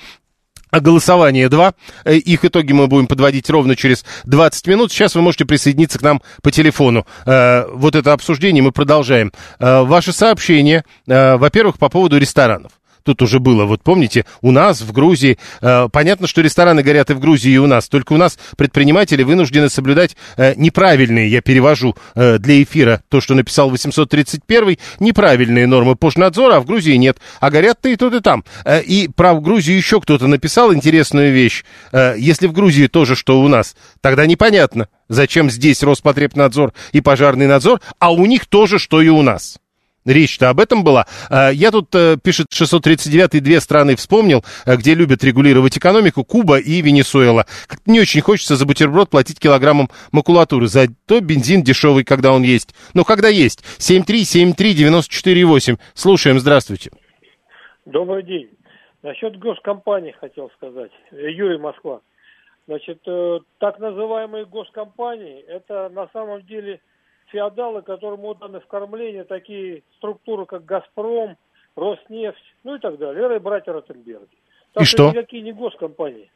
[0.70, 1.74] А голосование 2.
[2.04, 4.92] Э, их итоги мы будем подводить ровно через 20 минут.
[4.92, 7.06] Сейчас вы можете присоединиться к нам по телефону.
[7.26, 9.32] Э, вот это обсуждение мы продолжаем.
[9.58, 14.92] Э, ваши сообщения, во-первых, по поводу ресторанов тут уже было, вот помните, у нас в
[14.92, 18.38] Грузии, э, понятно, что рестораны горят и в Грузии, и у нас, только у нас
[18.56, 25.66] предприниматели вынуждены соблюдать э, неправильные, я перевожу э, для эфира то, что написал 831 неправильные
[25.66, 28.44] нормы пожнадзора, а в Грузии нет, а горят-то и тут, и там.
[28.64, 33.40] Э, и про Грузию еще кто-то написал интересную вещь, э, если в Грузии тоже, что
[33.40, 39.00] у нас, тогда непонятно, зачем здесь Роспотребнадзор и пожарный надзор, а у них тоже, что
[39.00, 39.58] и у нас.
[40.06, 41.04] Речь-то об этом была.
[41.28, 46.58] А, я тут, э, пишет 639 две страны вспомнил, э, где любят регулировать экономику, Куба
[46.58, 47.44] и Венесуэла.
[47.84, 52.74] Не очень хочется за бутерброд платить килограммом макулатуры, зато бензин дешевый, когда он есть.
[52.94, 53.62] Но когда есть.
[53.78, 55.78] 7373948.
[55.92, 56.90] Слушаем, здравствуйте.
[57.84, 58.48] Добрый день.
[59.02, 60.92] Насчет госкомпании хотел сказать.
[61.12, 62.00] Юрий Москва.
[62.66, 66.80] Значит, э, так называемые госкомпании, это на самом деле
[67.32, 71.36] феодалы, которым отданы в кормление такие структуры, как «Газпром»,
[71.76, 74.36] «Роснефть», ну и так далее, Эра и братья Ротенберги.
[74.72, 75.10] Так и что?
[75.10, 76.30] никакие не госкомпании.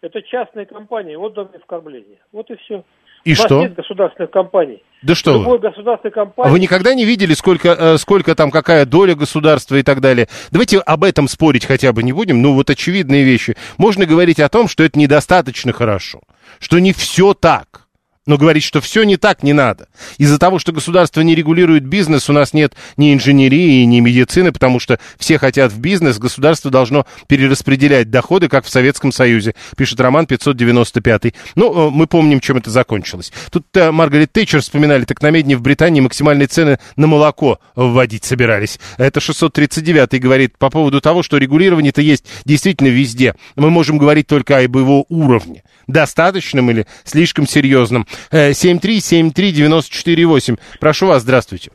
[0.00, 2.18] Это частные компании, отданные в кормление.
[2.32, 2.84] Вот и все.
[3.24, 3.60] И У что?
[3.60, 4.82] нет государственных компаний.
[5.02, 5.70] Да что Любой вы?
[5.70, 6.50] государственной компании...
[6.50, 10.28] А вы никогда не видели, сколько, э, сколько там, какая доля государства и так далее?
[10.52, 12.40] Давайте об этом спорить хотя бы не будем.
[12.42, 13.56] Ну, вот очевидные вещи.
[13.76, 16.20] Можно говорить о том, что это недостаточно хорошо.
[16.60, 17.87] Что не все так.
[18.28, 19.88] Но говорить, что все не так, не надо.
[20.18, 24.80] Из-за того, что государство не регулирует бизнес, у нас нет ни инженерии, ни медицины, потому
[24.80, 30.26] что все хотят в бизнес, государство должно перераспределять доходы, как в Советском Союзе, пишет Роман
[30.26, 31.32] 595.
[31.54, 33.32] Ну, э, мы помним, чем это закончилось.
[33.50, 38.26] Тут э, Маргарет Тэтчер вспоминали, так на медне в Британии максимальные цены на молоко вводить
[38.26, 38.78] собирались.
[38.98, 43.36] Это 639 говорит по поводу того, что регулирование-то есть действительно везде.
[43.56, 45.62] Мы можем говорить только об его уровне.
[45.86, 48.06] Достаточным или слишком серьезным.
[48.32, 50.56] 7373948.
[50.80, 51.70] Прошу вас, здравствуйте.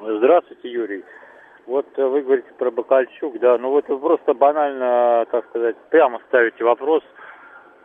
[0.00, 1.04] Здравствуйте, Юрий.
[1.66, 6.18] Вот э, вы говорите про Бакальчук, да, ну вот вы просто банально, так сказать, прямо
[6.28, 7.02] ставите вопрос.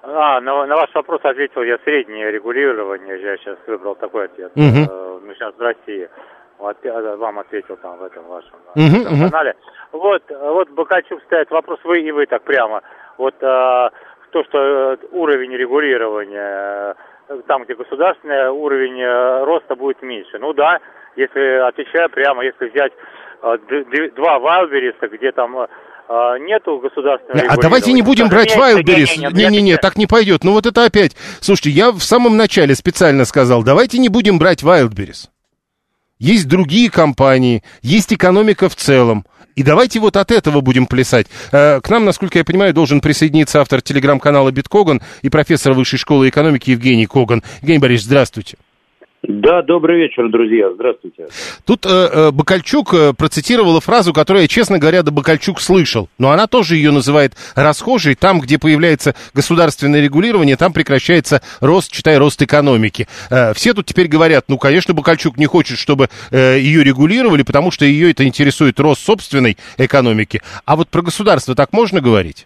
[0.02, 4.52] А, на, на ваш вопрос ответил я среднее регулирование, я сейчас выбрал такой ответ.
[4.56, 6.10] Э, Мы сейчас в России.
[6.58, 9.56] Вам ответил там в этом вашем э, Мгм, этом канале.
[9.92, 12.82] Вот, э, вот Бакальчук ставит вопрос, вы и вы так прямо.
[13.18, 13.90] Вот э,
[14.32, 16.94] то, что э, уровень регулирования, э,
[17.48, 20.38] там, где государственный уровень э, роста будет меньше.
[20.40, 20.80] Ну да,
[21.16, 22.94] если, отвечая прямо, если взять
[23.42, 25.68] э, два Вайлбериса, где там э,
[26.40, 29.34] нету государственного А давайте не будем брать Wildberries.
[29.34, 30.44] Не-не-не, так не пойдет.
[30.44, 31.16] Ну вот это опять.
[31.42, 35.30] Слушайте, я в самом начале специально сказал, давайте не будем брать Wildberries.
[36.18, 39.26] Есть другие компании, есть экономика в целом.
[39.56, 41.28] И давайте вот от этого будем плясать.
[41.52, 46.30] Э, К нам, насколько я понимаю, должен присоединиться автор телеграм-канала Биткоган и профессор Высшей школы
[46.30, 47.44] экономики Евгений Коган.
[47.62, 48.58] Евгений Борисович, здравствуйте.
[49.28, 50.72] Да, добрый вечер, друзья.
[50.72, 51.28] Здравствуйте.
[51.66, 56.10] Тут э, э, Бакальчук э, процитировала фразу, которую я, честно говоря, до Бакальчук слышал.
[56.20, 58.16] Но она тоже ее называет расхожей.
[58.16, 63.08] Там, где появляется государственное регулирование, там прекращается рост, читай, рост экономики.
[63.32, 67.72] Э, все тут теперь говорят, ну, конечно, Бакальчук не хочет, чтобы э, ее регулировали, потому
[67.72, 70.42] что ее это интересует рост собственной экономики.
[70.66, 72.46] А вот про государство так можно говорить?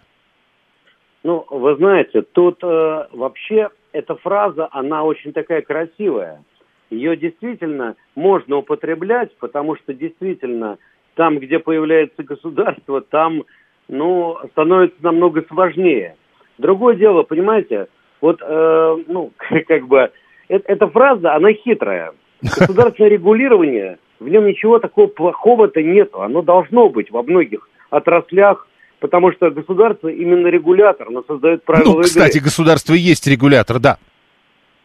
[1.24, 6.42] Ну, вы знаете, тут э, вообще эта фраза, она очень такая красивая.
[6.90, 10.78] Ее действительно можно употреблять, потому что действительно
[11.14, 13.44] там, где появляется государство, там,
[13.88, 16.16] ну, становится намного сложнее.
[16.58, 17.86] Другое дело, понимаете,
[18.20, 19.32] вот, э, ну,
[19.68, 20.10] как бы,
[20.48, 22.12] э- эта фраза, она хитрая.
[22.42, 26.22] Государственное регулирование, в нем ничего такого плохого-то нету.
[26.22, 28.66] Оно должно быть во многих отраслях,
[29.00, 32.04] потому что государство именно регулятор, оно создает правила ну, игры.
[32.04, 33.98] кстати, государство и есть регулятор, да.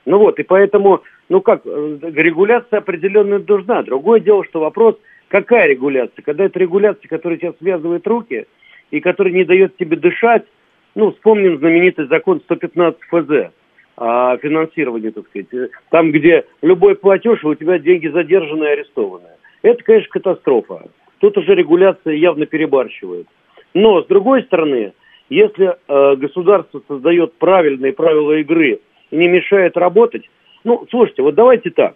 [0.06, 3.84] Ну вот, и поэтому, ну как, э, регуляция определенная нужна.
[3.84, 6.24] Другое дело, что вопрос, какая регуляция?
[6.24, 8.46] Когда это регуляция, которая тебя связывает руки
[8.92, 10.46] и которая не дает тебе дышать,
[10.94, 13.52] ну, вспомним знаменитый закон 115 ФЗ
[13.98, 19.30] о финансировании, так сказать, э, там, где любой платеж, у тебя деньги задержаны и арестованы.
[19.62, 20.90] Это, конечно, катастрофа.
[21.20, 23.28] Тут уже регуляция явно перебарщивает.
[23.74, 24.94] Но, с другой стороны,
[25.30, 28.80] если э, государство создает правильные правила игры
[29.12, 30.30] и не мешает работать,
[30.66, 31.96] ну, слушайте, вот давайте так.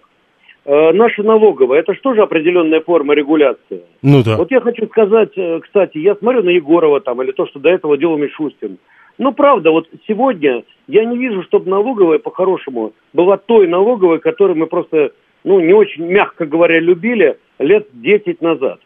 [0.65, 3.83] Э, наша налоговая, это же определенная форма регуляции?
[4.01, 4.37] Ну да.
[4.37, 7.69] Вот я хочу сказать, э, кстати, я смотрю на Егорова там, или то, что до
[7.69, 8.77] этого делал Мишустин.
[9.17, 14.67] Ну, правда, вот сегодня я не вижу, чтобы налоговая, по-хорошему, была той налоговой, которую мы
[14.67, 15.11] просто,
[15.43, 18.79] ну, не очень, мягко говоря, любили лет 10 назад.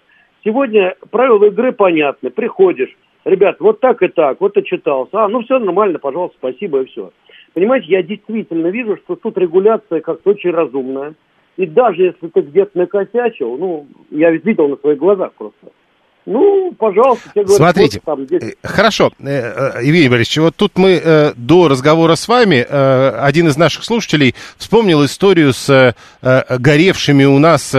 [0.44, 2.30] Сегодня правила игры понятны.
[2.30, 5.24] Приходишь, ребят, вот так и так, вот отчитался.
[5.24, 7.12] А, ну все нормально, пожалуйста, спасибо и все.
[7.54, 11.14] Понимаете, я действительно вижу, что тут регуляция как-то очень разумная.
[11.56, 15.68] И даже если ты где-то накосячил, ну, я ведь видел на своих глазах просто.
[16.26, 20.56] Ну, пожалуйста, тебе говорят, Смотрите, вот там 10 э, хорошо, э, э, Евгений Борисович, вот
[20.56, 27.40] тут мы до разговора с вами, один из наших слушателей вспомнил историю с горевшими у
[27.40, 27.76] нас,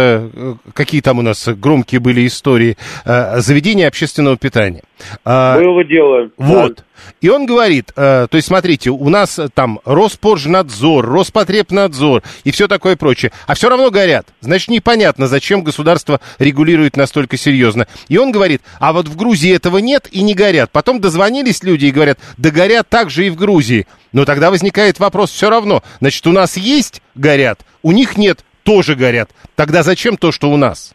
[0.74, 4.82] какие там у нас громкие были истории, заведения общественного питания.
[5.24, 6.30] А, было дело.
[6.36, 6.84] Вот.
[7.20, 12.68] И он говорит, э, то есть смотрите, у нас э, там Роспоржнадзор, Роспотребнадзор и все
[12.68, 14.26] такое прочее, а все равно горят.
[14.40, 17.86] Значит, непонятно, зачем государство регулирует настолько серьезно.
[18.08, 20.70] И он говорит, а вот в Грузии этого нет и не горят.
[20.70, 23.86] Потом дозвонились люди и говорят, да горят так же и в Грузии.
[24.12, 25.82] Но тогда возникает вопрос все равно.
[26.00, 29.30] Значит, у нас есть горят, у них нет, тоже горят.
[29.56, 30.94] Тогда зачем то, что у нас?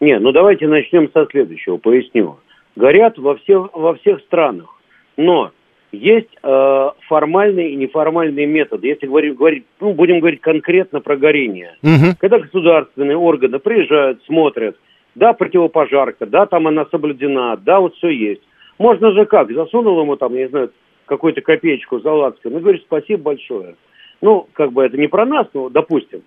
[0.00, 2.38] Не, ну давайте начнем со следующего, поясню.
[2.78, 4.72] Горят во всех, во всех странах,
[5.16, 5.50] но
[5.90, 8.86] есть э, формальные и неформальные методы.
[8.86, 11.76] Если говорить, говорить, ну, будем говорить конкретно про горение.
[11.82, 12.14] Мгм.
[12.20, 14.76] Когда государственные органы приезжают, смотрят,
[15.16, 18.42] да, противопожарка, да, там она соблюдена, да, вот все есть.
[18.78, 20.70] Можно же как, засунул ему там, я не знаю,
[21.06, 23.74] какую-то копеечку за лацкан, ну, говорит, спасибо большое.
[24.20, 26.22] Ну, как бы это не про нас, но допустим.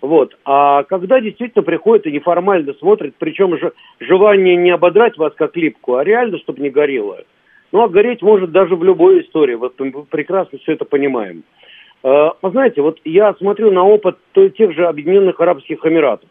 [0.00, 0.36] Вот.
[0.44, 5.96] А когда действительно приходит и неформально смотрит, причем же желание не ободрать вас как липку,
[5.96, 7.24] а реально, чтобы не горело.
[7.72, 9.54] Ну, а гореть может даже в любой истории.
[9.54, 11.42] Вот мы прекрасно все это понимаем.
[12.02, 16.28] Э, Вы знаете, вот я смотрю на опыт тех же Объединенных Арабских Эмиратов.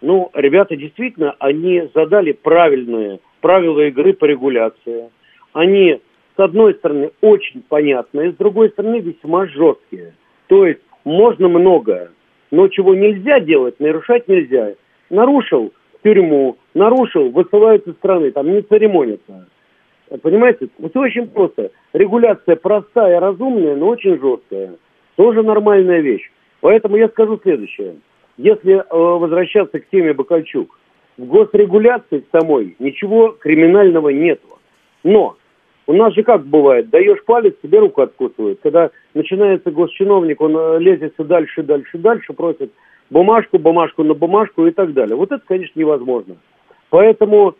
[0.00, 5.10] Ну, ребята действительно, они задали правильные правила игры по регуляции.
[5.52, 6.00] Они,
[6.36, 10.14] с одной стороны, очень понятные, с другой стороны, весьма жесткие.
[10.48, 12.10] То есть можно многое,
[12.52, 14.74] но чего нельзя делать, нарушать нельзя.
[15.10, 15.72] Нарушил
[16.04, 19.48] тюрьму, нарушил, высылают из страны, там не церемонятся.
[20.20, 21.70] Понимаете, вот очень просто.
[21.94, 24.74] Регуляция простая, разумная, но очень жесткая.
[25.16, 26.30] Тоже нормальная вещь.
[26.60, 27.96] Поэтому я скажу следующее.
[28.36, 30.78] Если э, возвращаться к теме Бакальчук,
[31.16, 34.40] в госрегуляции самой ничего криминального нет.
[35.04, 35.36] Но
[35.86, 38.60] у нас же как бывает, даешь палец, тебе руку откусывают.
[38.62, 42.72] Когда начинается госчиновник, он э, лезет все дальше, дальше, дальше, просит
[43.10, 45.16] бумажку, бумажку на бумажку и так далее.
[45.16, 46.36] Вот это, конечно, невозможно.
[46.90, 47.56] Поэтому,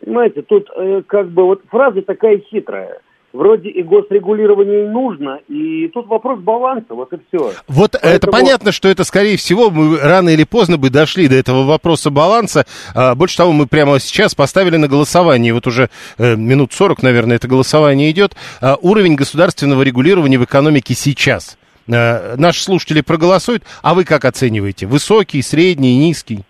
[0.00, 3.00] понимаете, тут э, как бы вот фраза такая хитрая
[3.36, 7.52] вроде и госрегулирование нужно, и тут вопрос баланса, вот и все.
[7.68, 8.14] Вот Поэтому...
[8.14, 12.10] это понятно, что это, скорее всего, мы рано или поздно бы дошли до этого вопроса
[12.10, 12.64] баланса.
[12.94, 17.36] А, больше того, мы прямо сейчас поставили на голосование, вот уже э, минут 40, наверное,
[17.36, 21.58] это голосование идет, а, уровень государственного регулирования в экономике сейчас.
[21.92, 24.86] А, наши слушатели проголосуют, а вы как оцениваете?
[24.86, 26.40] Высокий, средний, низкий?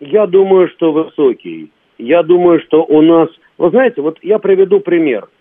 [0.00, 1.70] Я думаю, что высокий.
[1.98, 3.28] Я думаю, что у нас...
[3.56, 5.28] Вы знаете, вот я приведу пример–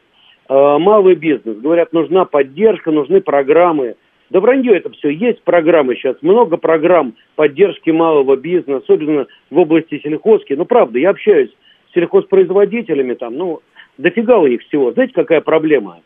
[0.50, 1.58] малый бизнес.
[1.58, 3.96] Говорят, нужна поддержка, нужны программы.
[4.30, 5.10] Да вранье это все.
[5.10, 10.54] Есть программы сейчас, много программ поддержки малого бизнеса, особенно в области сельхозки.
[10.54, 11.50] Ну, правда, я общаюсь
[11.90, 13.62] с сельхозпроизводителями там, ну,
[13.98, 14.92] дофига у них всего.
[14.92, 16.02] Знаете, какая проблема?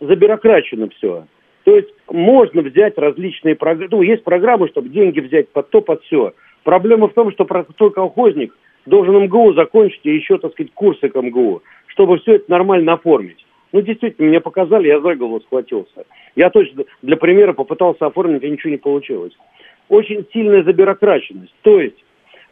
[0.00, 1.26] Забюрокрачено все.
[1.64, 3.88] То есть можно взять различные программы.
[3.90, 6.32] Ну, есть программы, чтобы деньги взять под то, под все.
[6.62, 8.54] Проблема в том, что простой колхозник
[8.86, 13.43] должен МГУ закончить и еще, так сказать, курсы к МГУ, чтобы все это нормально оформить.
[13.74, 16.04] Ну, действительно, мне показали, я за голову схватился.
[16.36, 19.32] Я точно для примера попытался оформить, а ничего не получилось.
[19.88, 21.52] Очень сильная забюрокраченность.
[21.62, 21.96] То есть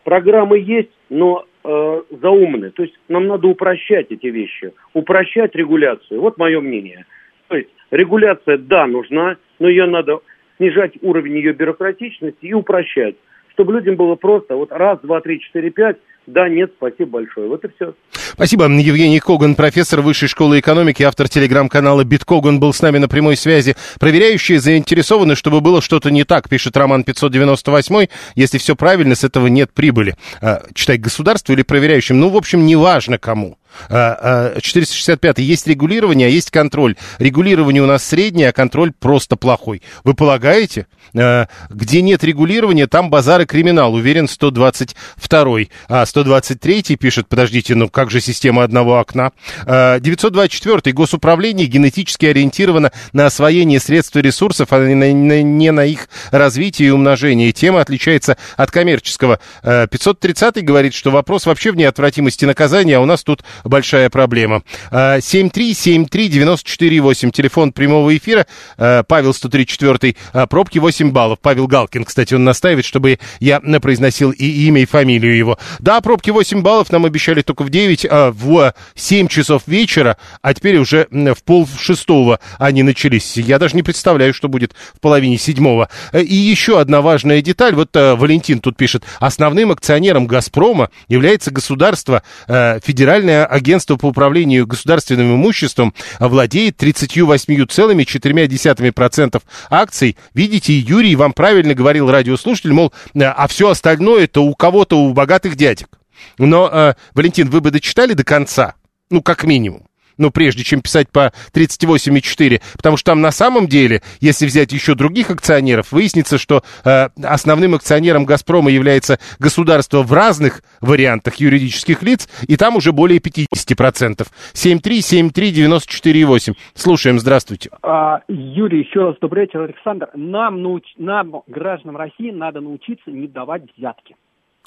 [0.03, 2.73] программы есть, но э, заумные.
[2.73, 6.21] То есть нам надо упрощать эти вещи, упрощать регуляцию.
[6.21, 7.07] Вот мое мнение.
[7.47, 10.19] То есть регуляция, да, нужна, но ее надо
[10.57, 13.15] снижать уровень ее бюрократичности и упрощать,
[13.53, 17.49] чтобы людям было просто вот раз, два, три, четыре, пять, да, нет, спасибо большое.
[17.49, 17.95] Вот и все.
[18.13, 18.67] Спасибо.
[18.67, 23.75] Евгений Коган, профессор Высшей школы экономики, автор телеграм-канала Биткоган, был с нами на прямой связи.
[23.99, 28.07] Проверяющие заинтересованы, чтобы было что-то не так, пишет Роман 598.
[28.37, 30.15] Если все правильно, с этого нет прибыли.
[30.41, 32.21] А, читай государству или проверяющим.
[32.21, 33.59] Ну, в общем, неважно кому.
[33.89, 36.97] 465 а, есть регулирование, а есть контроль.
[37.19, 39.83] Регулирование у нас среднее, а контроль просто плохой.
[40.05, 40.87] Вы полагаете?
[41.17, 45.59] А, где нет регулирования, там базар и криминал, уверен 122
[45.89, 49.33] А 123 пишет, подождите, ну как же система одного окна?
[49.67, 56.89] 924 а, госуправление генетически ориентировано на освоение средств и ресурсов, а не на их развитие
[56.89, 57.51] и умножение.
[57.53, 59.41] Тема отличается от коммерческого.
[59.63, 64.61] 530 говорит, что вопрос вообще в неотвратимости наказания, а у нас тут большая проблема.
[64.91, 68.47] 7373948, телефон прямого эфира,
[68.77, 71.39] Павел 134, а, пробки 8 баллов.
[71.41, 75.57] Павел Галкин, кстати, он настаивает, чтобы я произносил и имя, и фамилию его.
[75.79, 80.53] Да, пробки 8 баллов нам обещали только в 9, а в 7 часов вечера, а
[80.53, 83.37] теперь уже в пол шестого они начались.
[83.37, 85.89] Я даже не представляю, что будет в половине седьмого.
[86.13, 92.23] И еще одна важная деталь, вот а, Валентин тут пишет, основным акционером «Газпрома» является государство,
[92.47, 100.17] федеральное агентство по управлению государственным имуществом владеет 38,4% акций.
[100.35, 105.55] Видите, Юрий вам правильно говорил радиослушатель, мол, а все остальное это у кого-то, у богатых
[105.57, 105.92] дядек.
[106.39, 108.75] Но, э, Валентин, вы бы дочитали до конца?
[109.11, 109.87] Ну, как минимум
[110.19, 114.95] ну, прежде чем писать по 38,4, потому что там на самом деле, если взять еще
[114.95, 122.27] других акционеров, выяснится, что э, основным акционером «Газпрома» является государство в разных вариантах юридических лиц,
[122.47, 124.27] и там уже более 50%.
[124.55, 126.55] 7373948.
[126.75, 127.71] Слушаем, здравствуйте.
[127.83, 130.09] А, Юрий, еще раз добрый вечер, Александр.
[130.15, 130.85] Нам, науч...
[130.99, 134.15] нам, гражданам России, надо научиться не давать взятки.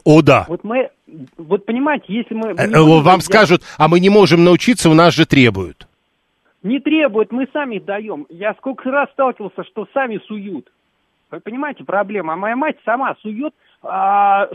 [0.05, 0.45] О, да.
[0.47, 0.91] Вот мы,
[1.37, 2.49] вот понимаете, если мы...
[2.51, 5.87] Э, вам скажут, а мы не можем научиться, у нас же требуют.
[6.61, 8.27] Не требуют, мы сами даем.
[8.29, 10.71] Я сколько раз сталкивался, что сами суют.
[11.31, 12.33] Вы понимаете, проблема.
[12.33, 13.53] А моя мать сама сует,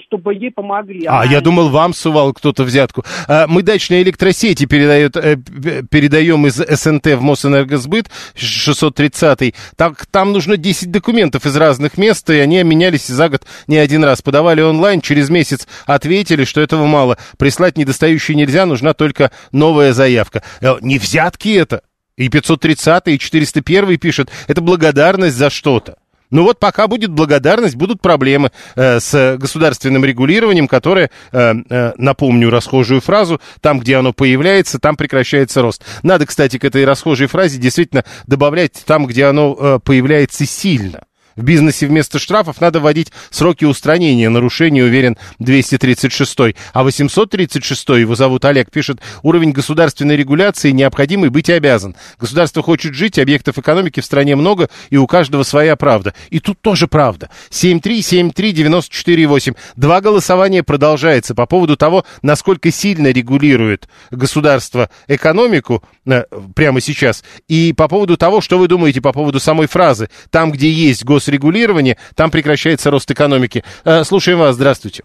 [0.06, 1.06] чтобы ей помогли.
[1.06, 1.32] А, Она...
[1.32, 3.04] я думал, вам сувал кто-то взятку.
[3.28, 9.54] А, мы дачные электросети передает, э, передаем из СНТ в Мосэнергосбыт 630.
[9.76, 14.04] Так, там нужно 10 документов из разных мест, и они менялись за год не один
[14.04, 14.20] раз.
[14.20, 17.16] Подавали онлайн, через месяц ответили, что этого мало.
[17.38, 20.42] Прислать недостающие нельзя, нужна только новая заявка.
[20.60, 21.82] Э, не взятки это.
[22.16, 25.96] И 530 и 401 пишет, это благодарность за что-то.
[26.30, 32.50] Ну вот пока будет благодарность, будут проблемы э, с государственным регулированием, которое, э, э, напомню
[32.50, 35.82] расхожую фразу, там, где оно появляется, там прекращается рост.
[36.02, 41.02] Надо, кстати, к этой расхожей фразе действительно добавлять там, где оно э, появляется сильно.
[41.40, 48.44] В бизнесе вместо штрафов надо вводить сроки устранения нарушений, уверен 236 А 836 его зовут
[48.44, 51.96] Олег, пишет, уровень государственной регуляции необходимый быть обязан.
[52.18, 56.12] Государство хочет жить, объектов экономики в стране много, и у каждого своя правда.
[56.28, 57.30] И тут тоже правда.
[57.48, 59.56] 7373948.
[59.76, 66.24] Два голосования продолжается по поводу того, насколько сильно регулирует государство экономику э,
[66.54, 70.10] прямо сейчас, и по поводу того, что вы думаете по поводу самой фразы.
[70.28, 73.62] Там, где есть госрегулирование, там прекращается рост экономики.
[73.84, 75.04] Э, слушаем вас, здравствуйте.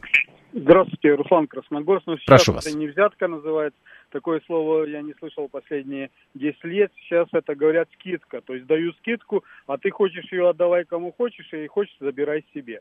[0.53, 2.07] Здравствуйте, Руслан Красногорск.
[2.07, 2.75] Ну, сейчас Прошу это вас.
[2.75, 3.79] не взятка называется.
[4.11, 6.91] Такое слово я не слышал последние 10 лет.
[7.01, 8.41] Сейчас это говорят скидка.
[8.41, 12.79] То есть даю скидку, а ты хочешь ее отдавай кому хочешь, и хочешь забирай себе.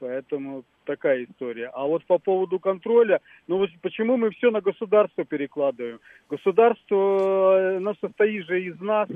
[0.00, 1.70] Поэтому такая история.
[1.72, 6.00] А вот по поводу контроля, ну вот почему мы все на государство перекладываем?
[6.28, 9.08] Государство, э, оно состоит же из нас,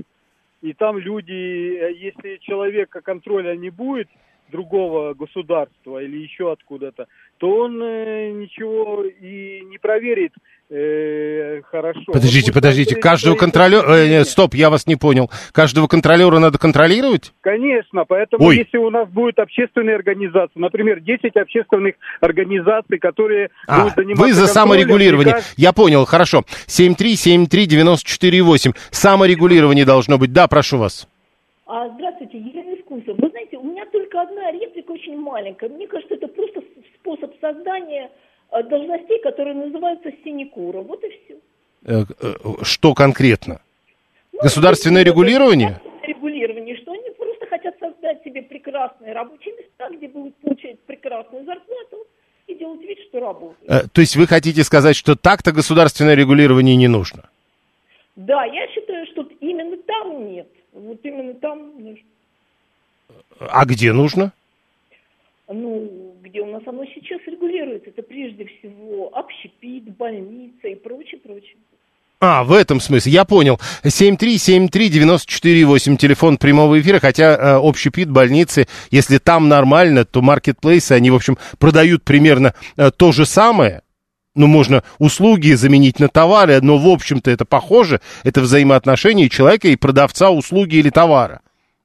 [0.60, 4.08] и там люди, э, если человека контроля не будет,
[4.50, 7.06] другого государства или еще откуда-то,
[7.38, 10.32] то он э, ничего и не проверит
[10.70, 12.12] э, хорошо.
[12.12, 13.82] Подождите, Вот подождите, каждого контролера...
[13.94, 15.30] э, нет, стоп, я вас не понял.
[15.52, 17.32] Каждого контролера надо контролировать?
[17.40, 18.58] Конечно, поэтому Ой.
[18.58, 24.32] если у нас будет общественные организации, например, 10 общественных организаций, которые А, будут заниматься вы
[24.32, 25.34] за саморегулирование.
[25.36, 26.42] кажд- Я понял, хорошо.
[26.66, 28.74] 7373948.
[28.90, 30.32] Саморегулирование должно быть.
[30.32, 31.08] Да, прошу вас.
[31.66, 33.16] А, здравствуйте, Елена Искусова.
[33.20, 33.84] Вы знаете, у меня
[34.18, 35.68] только одна реплика очень маленькая.
[35.68, 36.62] Мне кажется, это просто
[37.00, 38.10] способ создания
[38.50, 40.84] э, должностей, которые называются синекуром.
[40.84, 41.36] Вот и все.
[41.84, 43.60] Э, э, Что конкретно?
[44.40, 45.80] Государственное регулирование?
[46.02, 52.06] Регулирование, что они просто хотят создать себе прекрасные рабочие места, где будут получать прекрасную зарплату
[52.46, 53.92] и делать вид, что работают.
[53.92, 57.28] То есть вы хотите сказать, что так-то государственное регулирование не нужно?
[58.16, 60.48] Да, я считаю, что именно там нет.
[60.72, 61.72] Вот именно там,
[63.40, 64.32] А где нужно?
[65.52, 71.56] ну, где у нас оно сейчас регулируется, это прежде всего общепит, больница и прочее, прочее.
[72.20, 73.60] А, в этом смысле, я понял.
[73.84, 81.12] 7373948, телефон прямого эфира, хотя э, общий пит, больницы, если там нормально, то маркетплейсы, они,
[81.12, 83.82] в общем, продают примерно э, то же самое.
[84.34, 89.76] Ну, можно услуги заменить на товары, но, в общем-то, это похоже, это взаимоотношения человека и
[89.76, 91.40] продавца услуги или товара.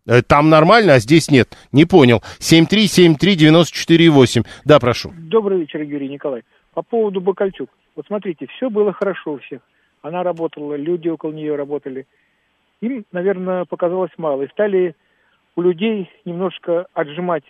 [0.08, 1.58] Э, Там нормально, а здесь нет.
[1.72, 2.22] Не понял.
[2.40, 4.44] 7373948.
[4.66, 5.14] Да, прошу.
[5.18, 6.44] Добрый вечер, Юрий Николай.
[6.74, 7.70] По поводу Бакальчук.
[7.96, 9.62] Вот смотрите, все было хорошо у всех.
[10.02, 12.06] Она работала, люди около нее работали.
[12.82, 14.44] Им, наверное, показалось мало.
[14.44, 14.96] И стали
[15.56, 17.44] у людей немножко отжимать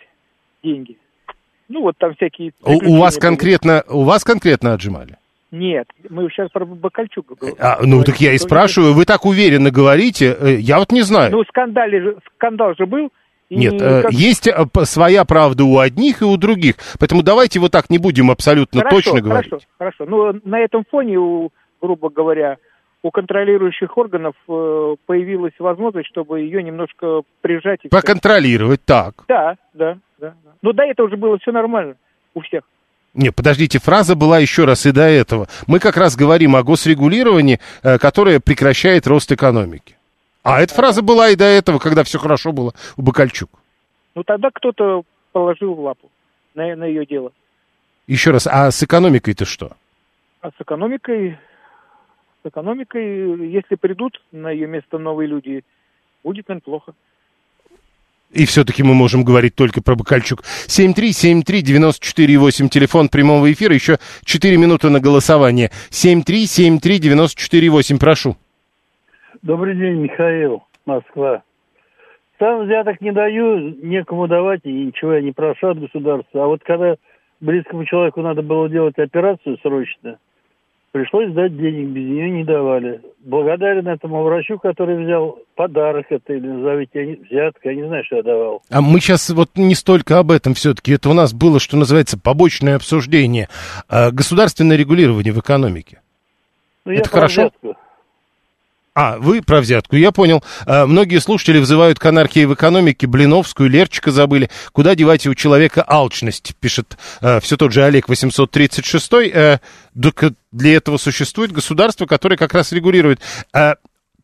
[0.62, 0.96] деньги.
[1.68, 2.52] Ну, вот там всякие...
[2.62, 3.22] У, у вас были.
[3.22, 5.16] конкретно, у вас конкретно отжимали?
[5.54, 7.56] Нет, мы сейчас про Бакальчука говорим.
[7.60, 11.30] А, ну, так я и спрашиваю, вы так уверенно говорите, э, я вот не знаю.
[11.30, 13.12] Ну, скандал же, скандал же был.
[13.50, 16.74] Нет, э, как- есть э, своя правда у одних и у других.
[16.98, 19.50] Поэтому давайте вот так не будем абсолютно хорошо, точно говорить.
[19.50, 20.06] Хорошо, хорошо.
[20.08, 22.56] Ну, на этом фоне, у, грубо говоря,
[23.04, 27.78] у контролирующих органов появилась возможность, чтобы ее немножко прижать.
[27.84, 27.88] и.
[27.88, 29.22] Поконтролировать, так.
[29.28, 30.34] Да, да, да.
[30.44, 30.52] да.
[30.62, 31.94] Но до этого уже было все нормально
[32.34, 32.64] у всех.
[33.14, 35.48] Не, подождите, фраза была еще раз и до этого.
[35.68, 39.96] Мы как раз говорим о госрегулировании, э, которое прекращает рост экономики.
[40.42, 43.50] А эта фраза была и до этого, когда все хорошо было у Бакальчук.
[44.14, 46.10] Ну, тогда кто-то положил лапу
[46.54, 47.32] на, на ее дело.
[48.06, 49.72] Еще раз, а с экономикой-то что?
[50.40, 51.38] А с экономикой,
[52.42, 55.64] с экономикой, если придут на ее место новые люди,
[56.22, 56.94] будет, наверное, плохо.
[58.34, 60.42] И все-таки мы можем говорить только про Бакальчук.
[60.66, 65.70] 7373948, телефон прямого эфира, еще 4 минуты на голосование.
[65.90, 68.36] 7373948, прошу.
[69.42, 71.44] Добрый день, Михаил, Москва.
[72.40, 76.42] Сам взяток не даю, некому давать, и ничего я не прошу от государства.
[76.44, 76.96] А вот когда
[77.40, 80.18] близкому человеку надо было делать операцию срочно,
[80.94, 83.00] пришлось дать денег, без нее не давали.
[83.18, 87.16] Благодарен этому врачу, который взял подарок это, или назовите, я
[87.48, 88.62] взятка, я не знаю, что я давал.
[88.70, 90.92] А мы сейчас вот не столько об этом все-таки.
[90.92, 93.48] Это у нас было, что называется, побочное обсуждение.
[93.88, 96.00] А, государственное регулирование в экономике.
[96.84, 97.40] Ну, я Это про хорошо?
[97.42, 97.76] взятку.
[98.94, 100.42] А, вы про взятку, я понял.
[100.66, 104.50] А, многие слушатели взывают к анархии в экономике, Блиновскую, Лерчика забыли.
[104.72, 106.96] Куда девать у человека алчность, пишет
[107.40, 109.12] все тот же Олег 836.
[109.12, 109.58] Э,
[110.00, 113.20] так для этого существует государство, которое как раз регулирует.
[113.52, 113.76] А,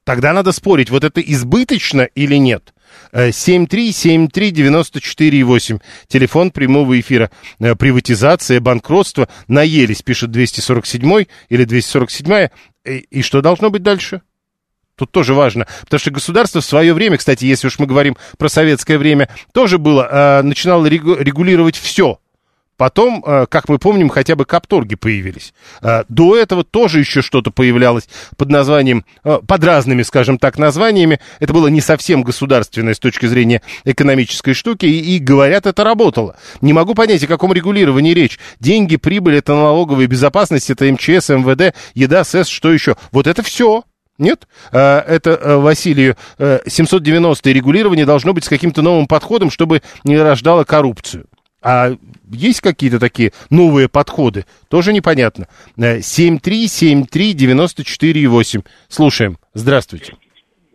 [0.05, 2.73] тогда надо спорить, вот это избыточно или нет.
[3.13, 7.31] Э, 7373948, телефон прямого эфира.
[7.59, 12.49] Э, Приватизация, банкротство, наелись, пишет 247 или 247.
[12.85, 14.23] И, и что должно быть дальше?
[15.01, 18.51] Тут тоже важно, потому что государство в свое время, кстати, если уж мы говорим про
[18.51, 22.19] советское время, тоже было, э, начинало регулировать все.
[22.81, 25.53] Потом, э, как мы помним, хотя бы капторги появились.
[25.83, 31.21] Э, до этого тоже еще что-то появлялось под названием, э, под разными, скажем так, названиями.
[31.41, 36.37] Это было не совсем государственное с точки зрения экономической штуки, и, и говорят, это работало.
[36.63, 38.39] Не могу понять, о каком регулировании речь.
[38.61, 42.97] Деньги, прибыль, это налоговая безопасность, это МЧС, МВД, еда, СЭС, что еще?
[43.13, 43.85] Вот это все.
[44.21, 44.47] Нет?
[44.71, 51.27] Это Василию 790 регулирование должно быть с каким-то новым подходом, чтобы не рождало коррупцию.
[51.63, 51.91] А
[52.31, 54.45] есть какие-то такие новые подходы?
[54.69, 55.47] Тоже непонятно.
[55.77, 58.59] 7373948.
[58.59, 59.39] Э, Слушаем.
[59.53, 60.17] Здравствуйте.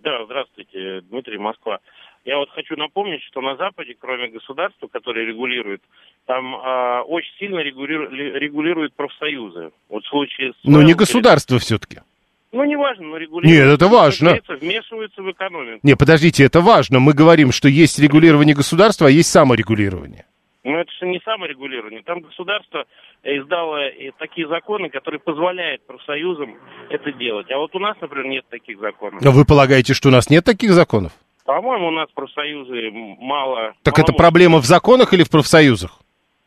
[0.04, 1.80] Да, здравствуйте, Дмитрий Москва.
[2.24, 5.82] Я вот хочу напомнить, что на Западе, кроме государства, которое регулирует,
[6.26, 9.72] там э, очень сильно регулируют, регулируют профсоюзы.
[9.90, 10.58] Вот в случае с...
[10.64, 12.02] Но не государство все-таки.
[12.56, 13.66] Ну, не важно, но регулируют.
[13.66, 14.40] Нет, это важно.
[14.48, 15.82] Вмешиваются в экономику.
[15.84, 17.00] Не, подождите, это важно.
[17.00, 20.26] Мы говорим, что есть регулирование государства, а есть саморегулирование.
[20.64, 22.02] Но это же не саморегулирование.
[22.04, 22.86] Там государство
[23.24, 23.80] издало
[24.18, 26.56] такие законы, которые позволяют профсоюзам
[26.90, 27.52] это делать.
[27.52, 29.22] А вот у нас, например, нет таких законов.
[29.22, 31.12] А вы полагаете, что у нас нет таких законов?
[31.44, 32.90] По-моему, у нас профсоюзы
[33.20, 33.74] мало...
[33.84, 36.00] Так это проблема в законах или в профсоюзах?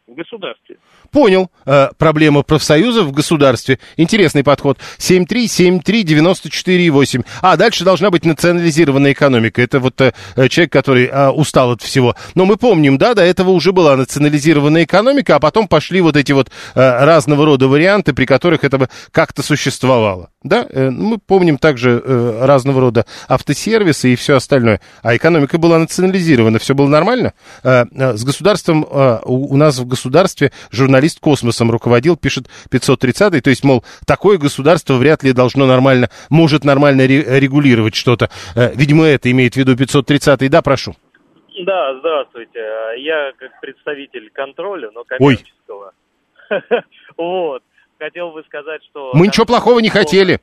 [0.08, 0.78] В государстве.
[1.10, 1.50] Понял.
[1.66, 3.78] Э, проблема профсоюзов в государстве.
[3.98, 4.78] Интересный подход.
[4.96, 7.26] 7373948.
[7.42, 9.60] А дальше должна быть национализированная экономика.
[9.60, 10.14] Это вот э,
[10.48, 12.16] человек, который э, устал от всего.
[12.34, 16.32] Но мы помним, да, до этого уже была национализированная экономика, а потом пошли вот эти
[16.32, 20.30] вот э, разного рода варианты, при которых это как-то существовало.
[20.42, 24.80] Да, э, мы помним также э, разного рода автосервисы и все остальное.
[25.02, 27.34] А экономика была национализирована, все было нормально.
[27.62, 29.97] Э, э, с государством, э, у, у нас в государстве
[30.70, 36.64] журналист космосом руководил, пишет 530 то есть, мол, такое государство вряд ли должно нормально, может
[36.64, 38.30] нормально ре, регулировать что-то.
[38.54, 40.94] Э, видимо, это имеет в виду 530 да, прошу.
[41.64, 42.60] Да, здравствуйте.
[42.98, 45.92] Я как представитель контроля, но коммерческого.
[47.16, 47.62] Вот
[47.98, 49.12] хотел бы сказать, что...
[49.14, 50.38] Мы ничего плохого не хотели.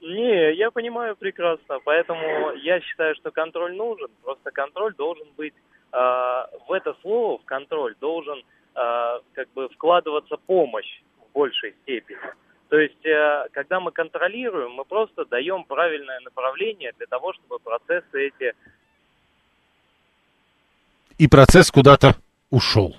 [0.00, 4.08] Не, я понимаю прекрасно, поэтому я считаю, что контроль нужен.
[4.22, 5.54] Просто контроль должен быть
[5.92, 8.42] э, в это слово, в контроль должен
[8.74, 12.18] как бы вкладываться помощь в большей степени.
[12.68, 18.26] То есть, э, когда мы контролируем, мы просто даем правильное направление для того, чтобы процессы
[18.28, 18.52] эти...
[21.18, 22.16] И процесс куда-то
[22.50, 22.96] ушел.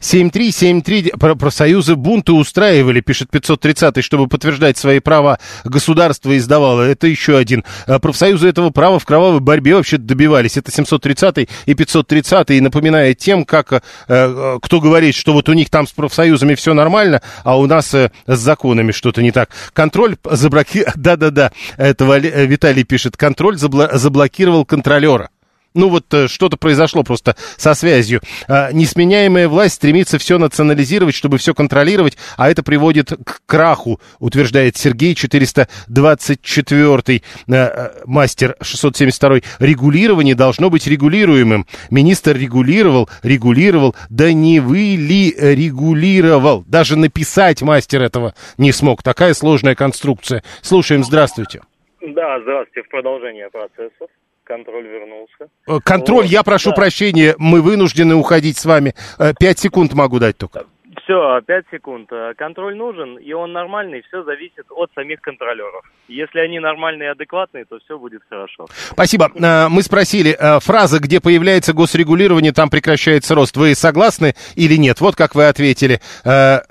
[0.00, 6.82] 73739, профсоюзы бунты устраивали, пишет 530 чтобы подтверждать свои права, государство издавало.
[6.82, 7.64] Это еще один.
[7.86, 10.56] А профсоюзы этого права в кровавой борьбе вообще добивались.
[10.56, 15.52] Это 730 и 530 и напоминает тем, как э, э, кто говорит, что вот у
[15.52, 19.50] них там с профсоюзами все нормально, а у нас э, с законами что-то не так.
[19.72, 23.90] Контроль заблокировал, да-да-да, это Виталий пишет, контроль забло...
[23.92, 25.30] заблокировал контролера.
[25.78, 28.20] Ну вот э, что-то произошло просто со связью.
[28.48, 34.76] А, несменяемая власть стремится все национализировать, чтобы все контролировать, а это приводит к краху, утверждает
[34.76, 41.64] Сергей 424 э, э, мастер 672 Регулирование должно быть регулируемым.
[41.90, 46.64] Министр регулировал, регулировал, да не вы ли регулировал?
[46.66, 49.04] Даже написать мастер этого не смог.
[49.04, 50.42] Такая сложная конструкция.
[50.60, 51.60] Слушаем, здравствуйте.
[52.00, 52.82] Да, здравствуйте.
[52.82, 54.08] В продолжение процессов
[54.48, 55.48] контроль вернулся.
[55.68, 56.76] Э, контроль, вот, я прошу да.
[56.76, 58.94] прощения, мы вынуждены уходить с вами.
[59.18, 60.64] Э, пять секунд могу дать только.
[61.08, 62.12] Все, 5 секунд.
[62.12, 65.82] Э, контроль нужен, и он нормальный, все зависит от самих контролеров.
[66.06, 68.66] Если они нормальные и адекватные, то все будет хорошо.
[68.90, 69.30] Спасибо.
[69.34, 73.56] Э, мы спросили, э, фраза, где появляется госрегулирование, там прекращается рост.
[73.56, 75.00] Вы согласны или нет?
[75.00, 76.00] Вот как вы ответили.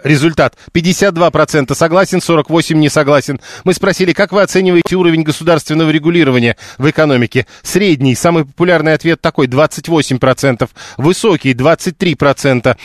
[0.04, 0.54] Результат.
[0.72, 3.40] 52% согласен, 48% не согласен.
[3.64, 7.48] Мы спросили, как вы оцениваете уровень государственного регулирования в экономике?
[7.64, 10.70] Средний, самый популярный ответ такой, 28%.
[10.98, 12.78] Высокий, 23%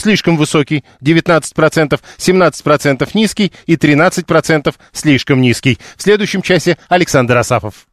[0.00, 5.78] слишком высокий, 19%, 17% низкий и 13% слишком низкий.
[5.96, 7.88] В следующем часе Александр Асафов.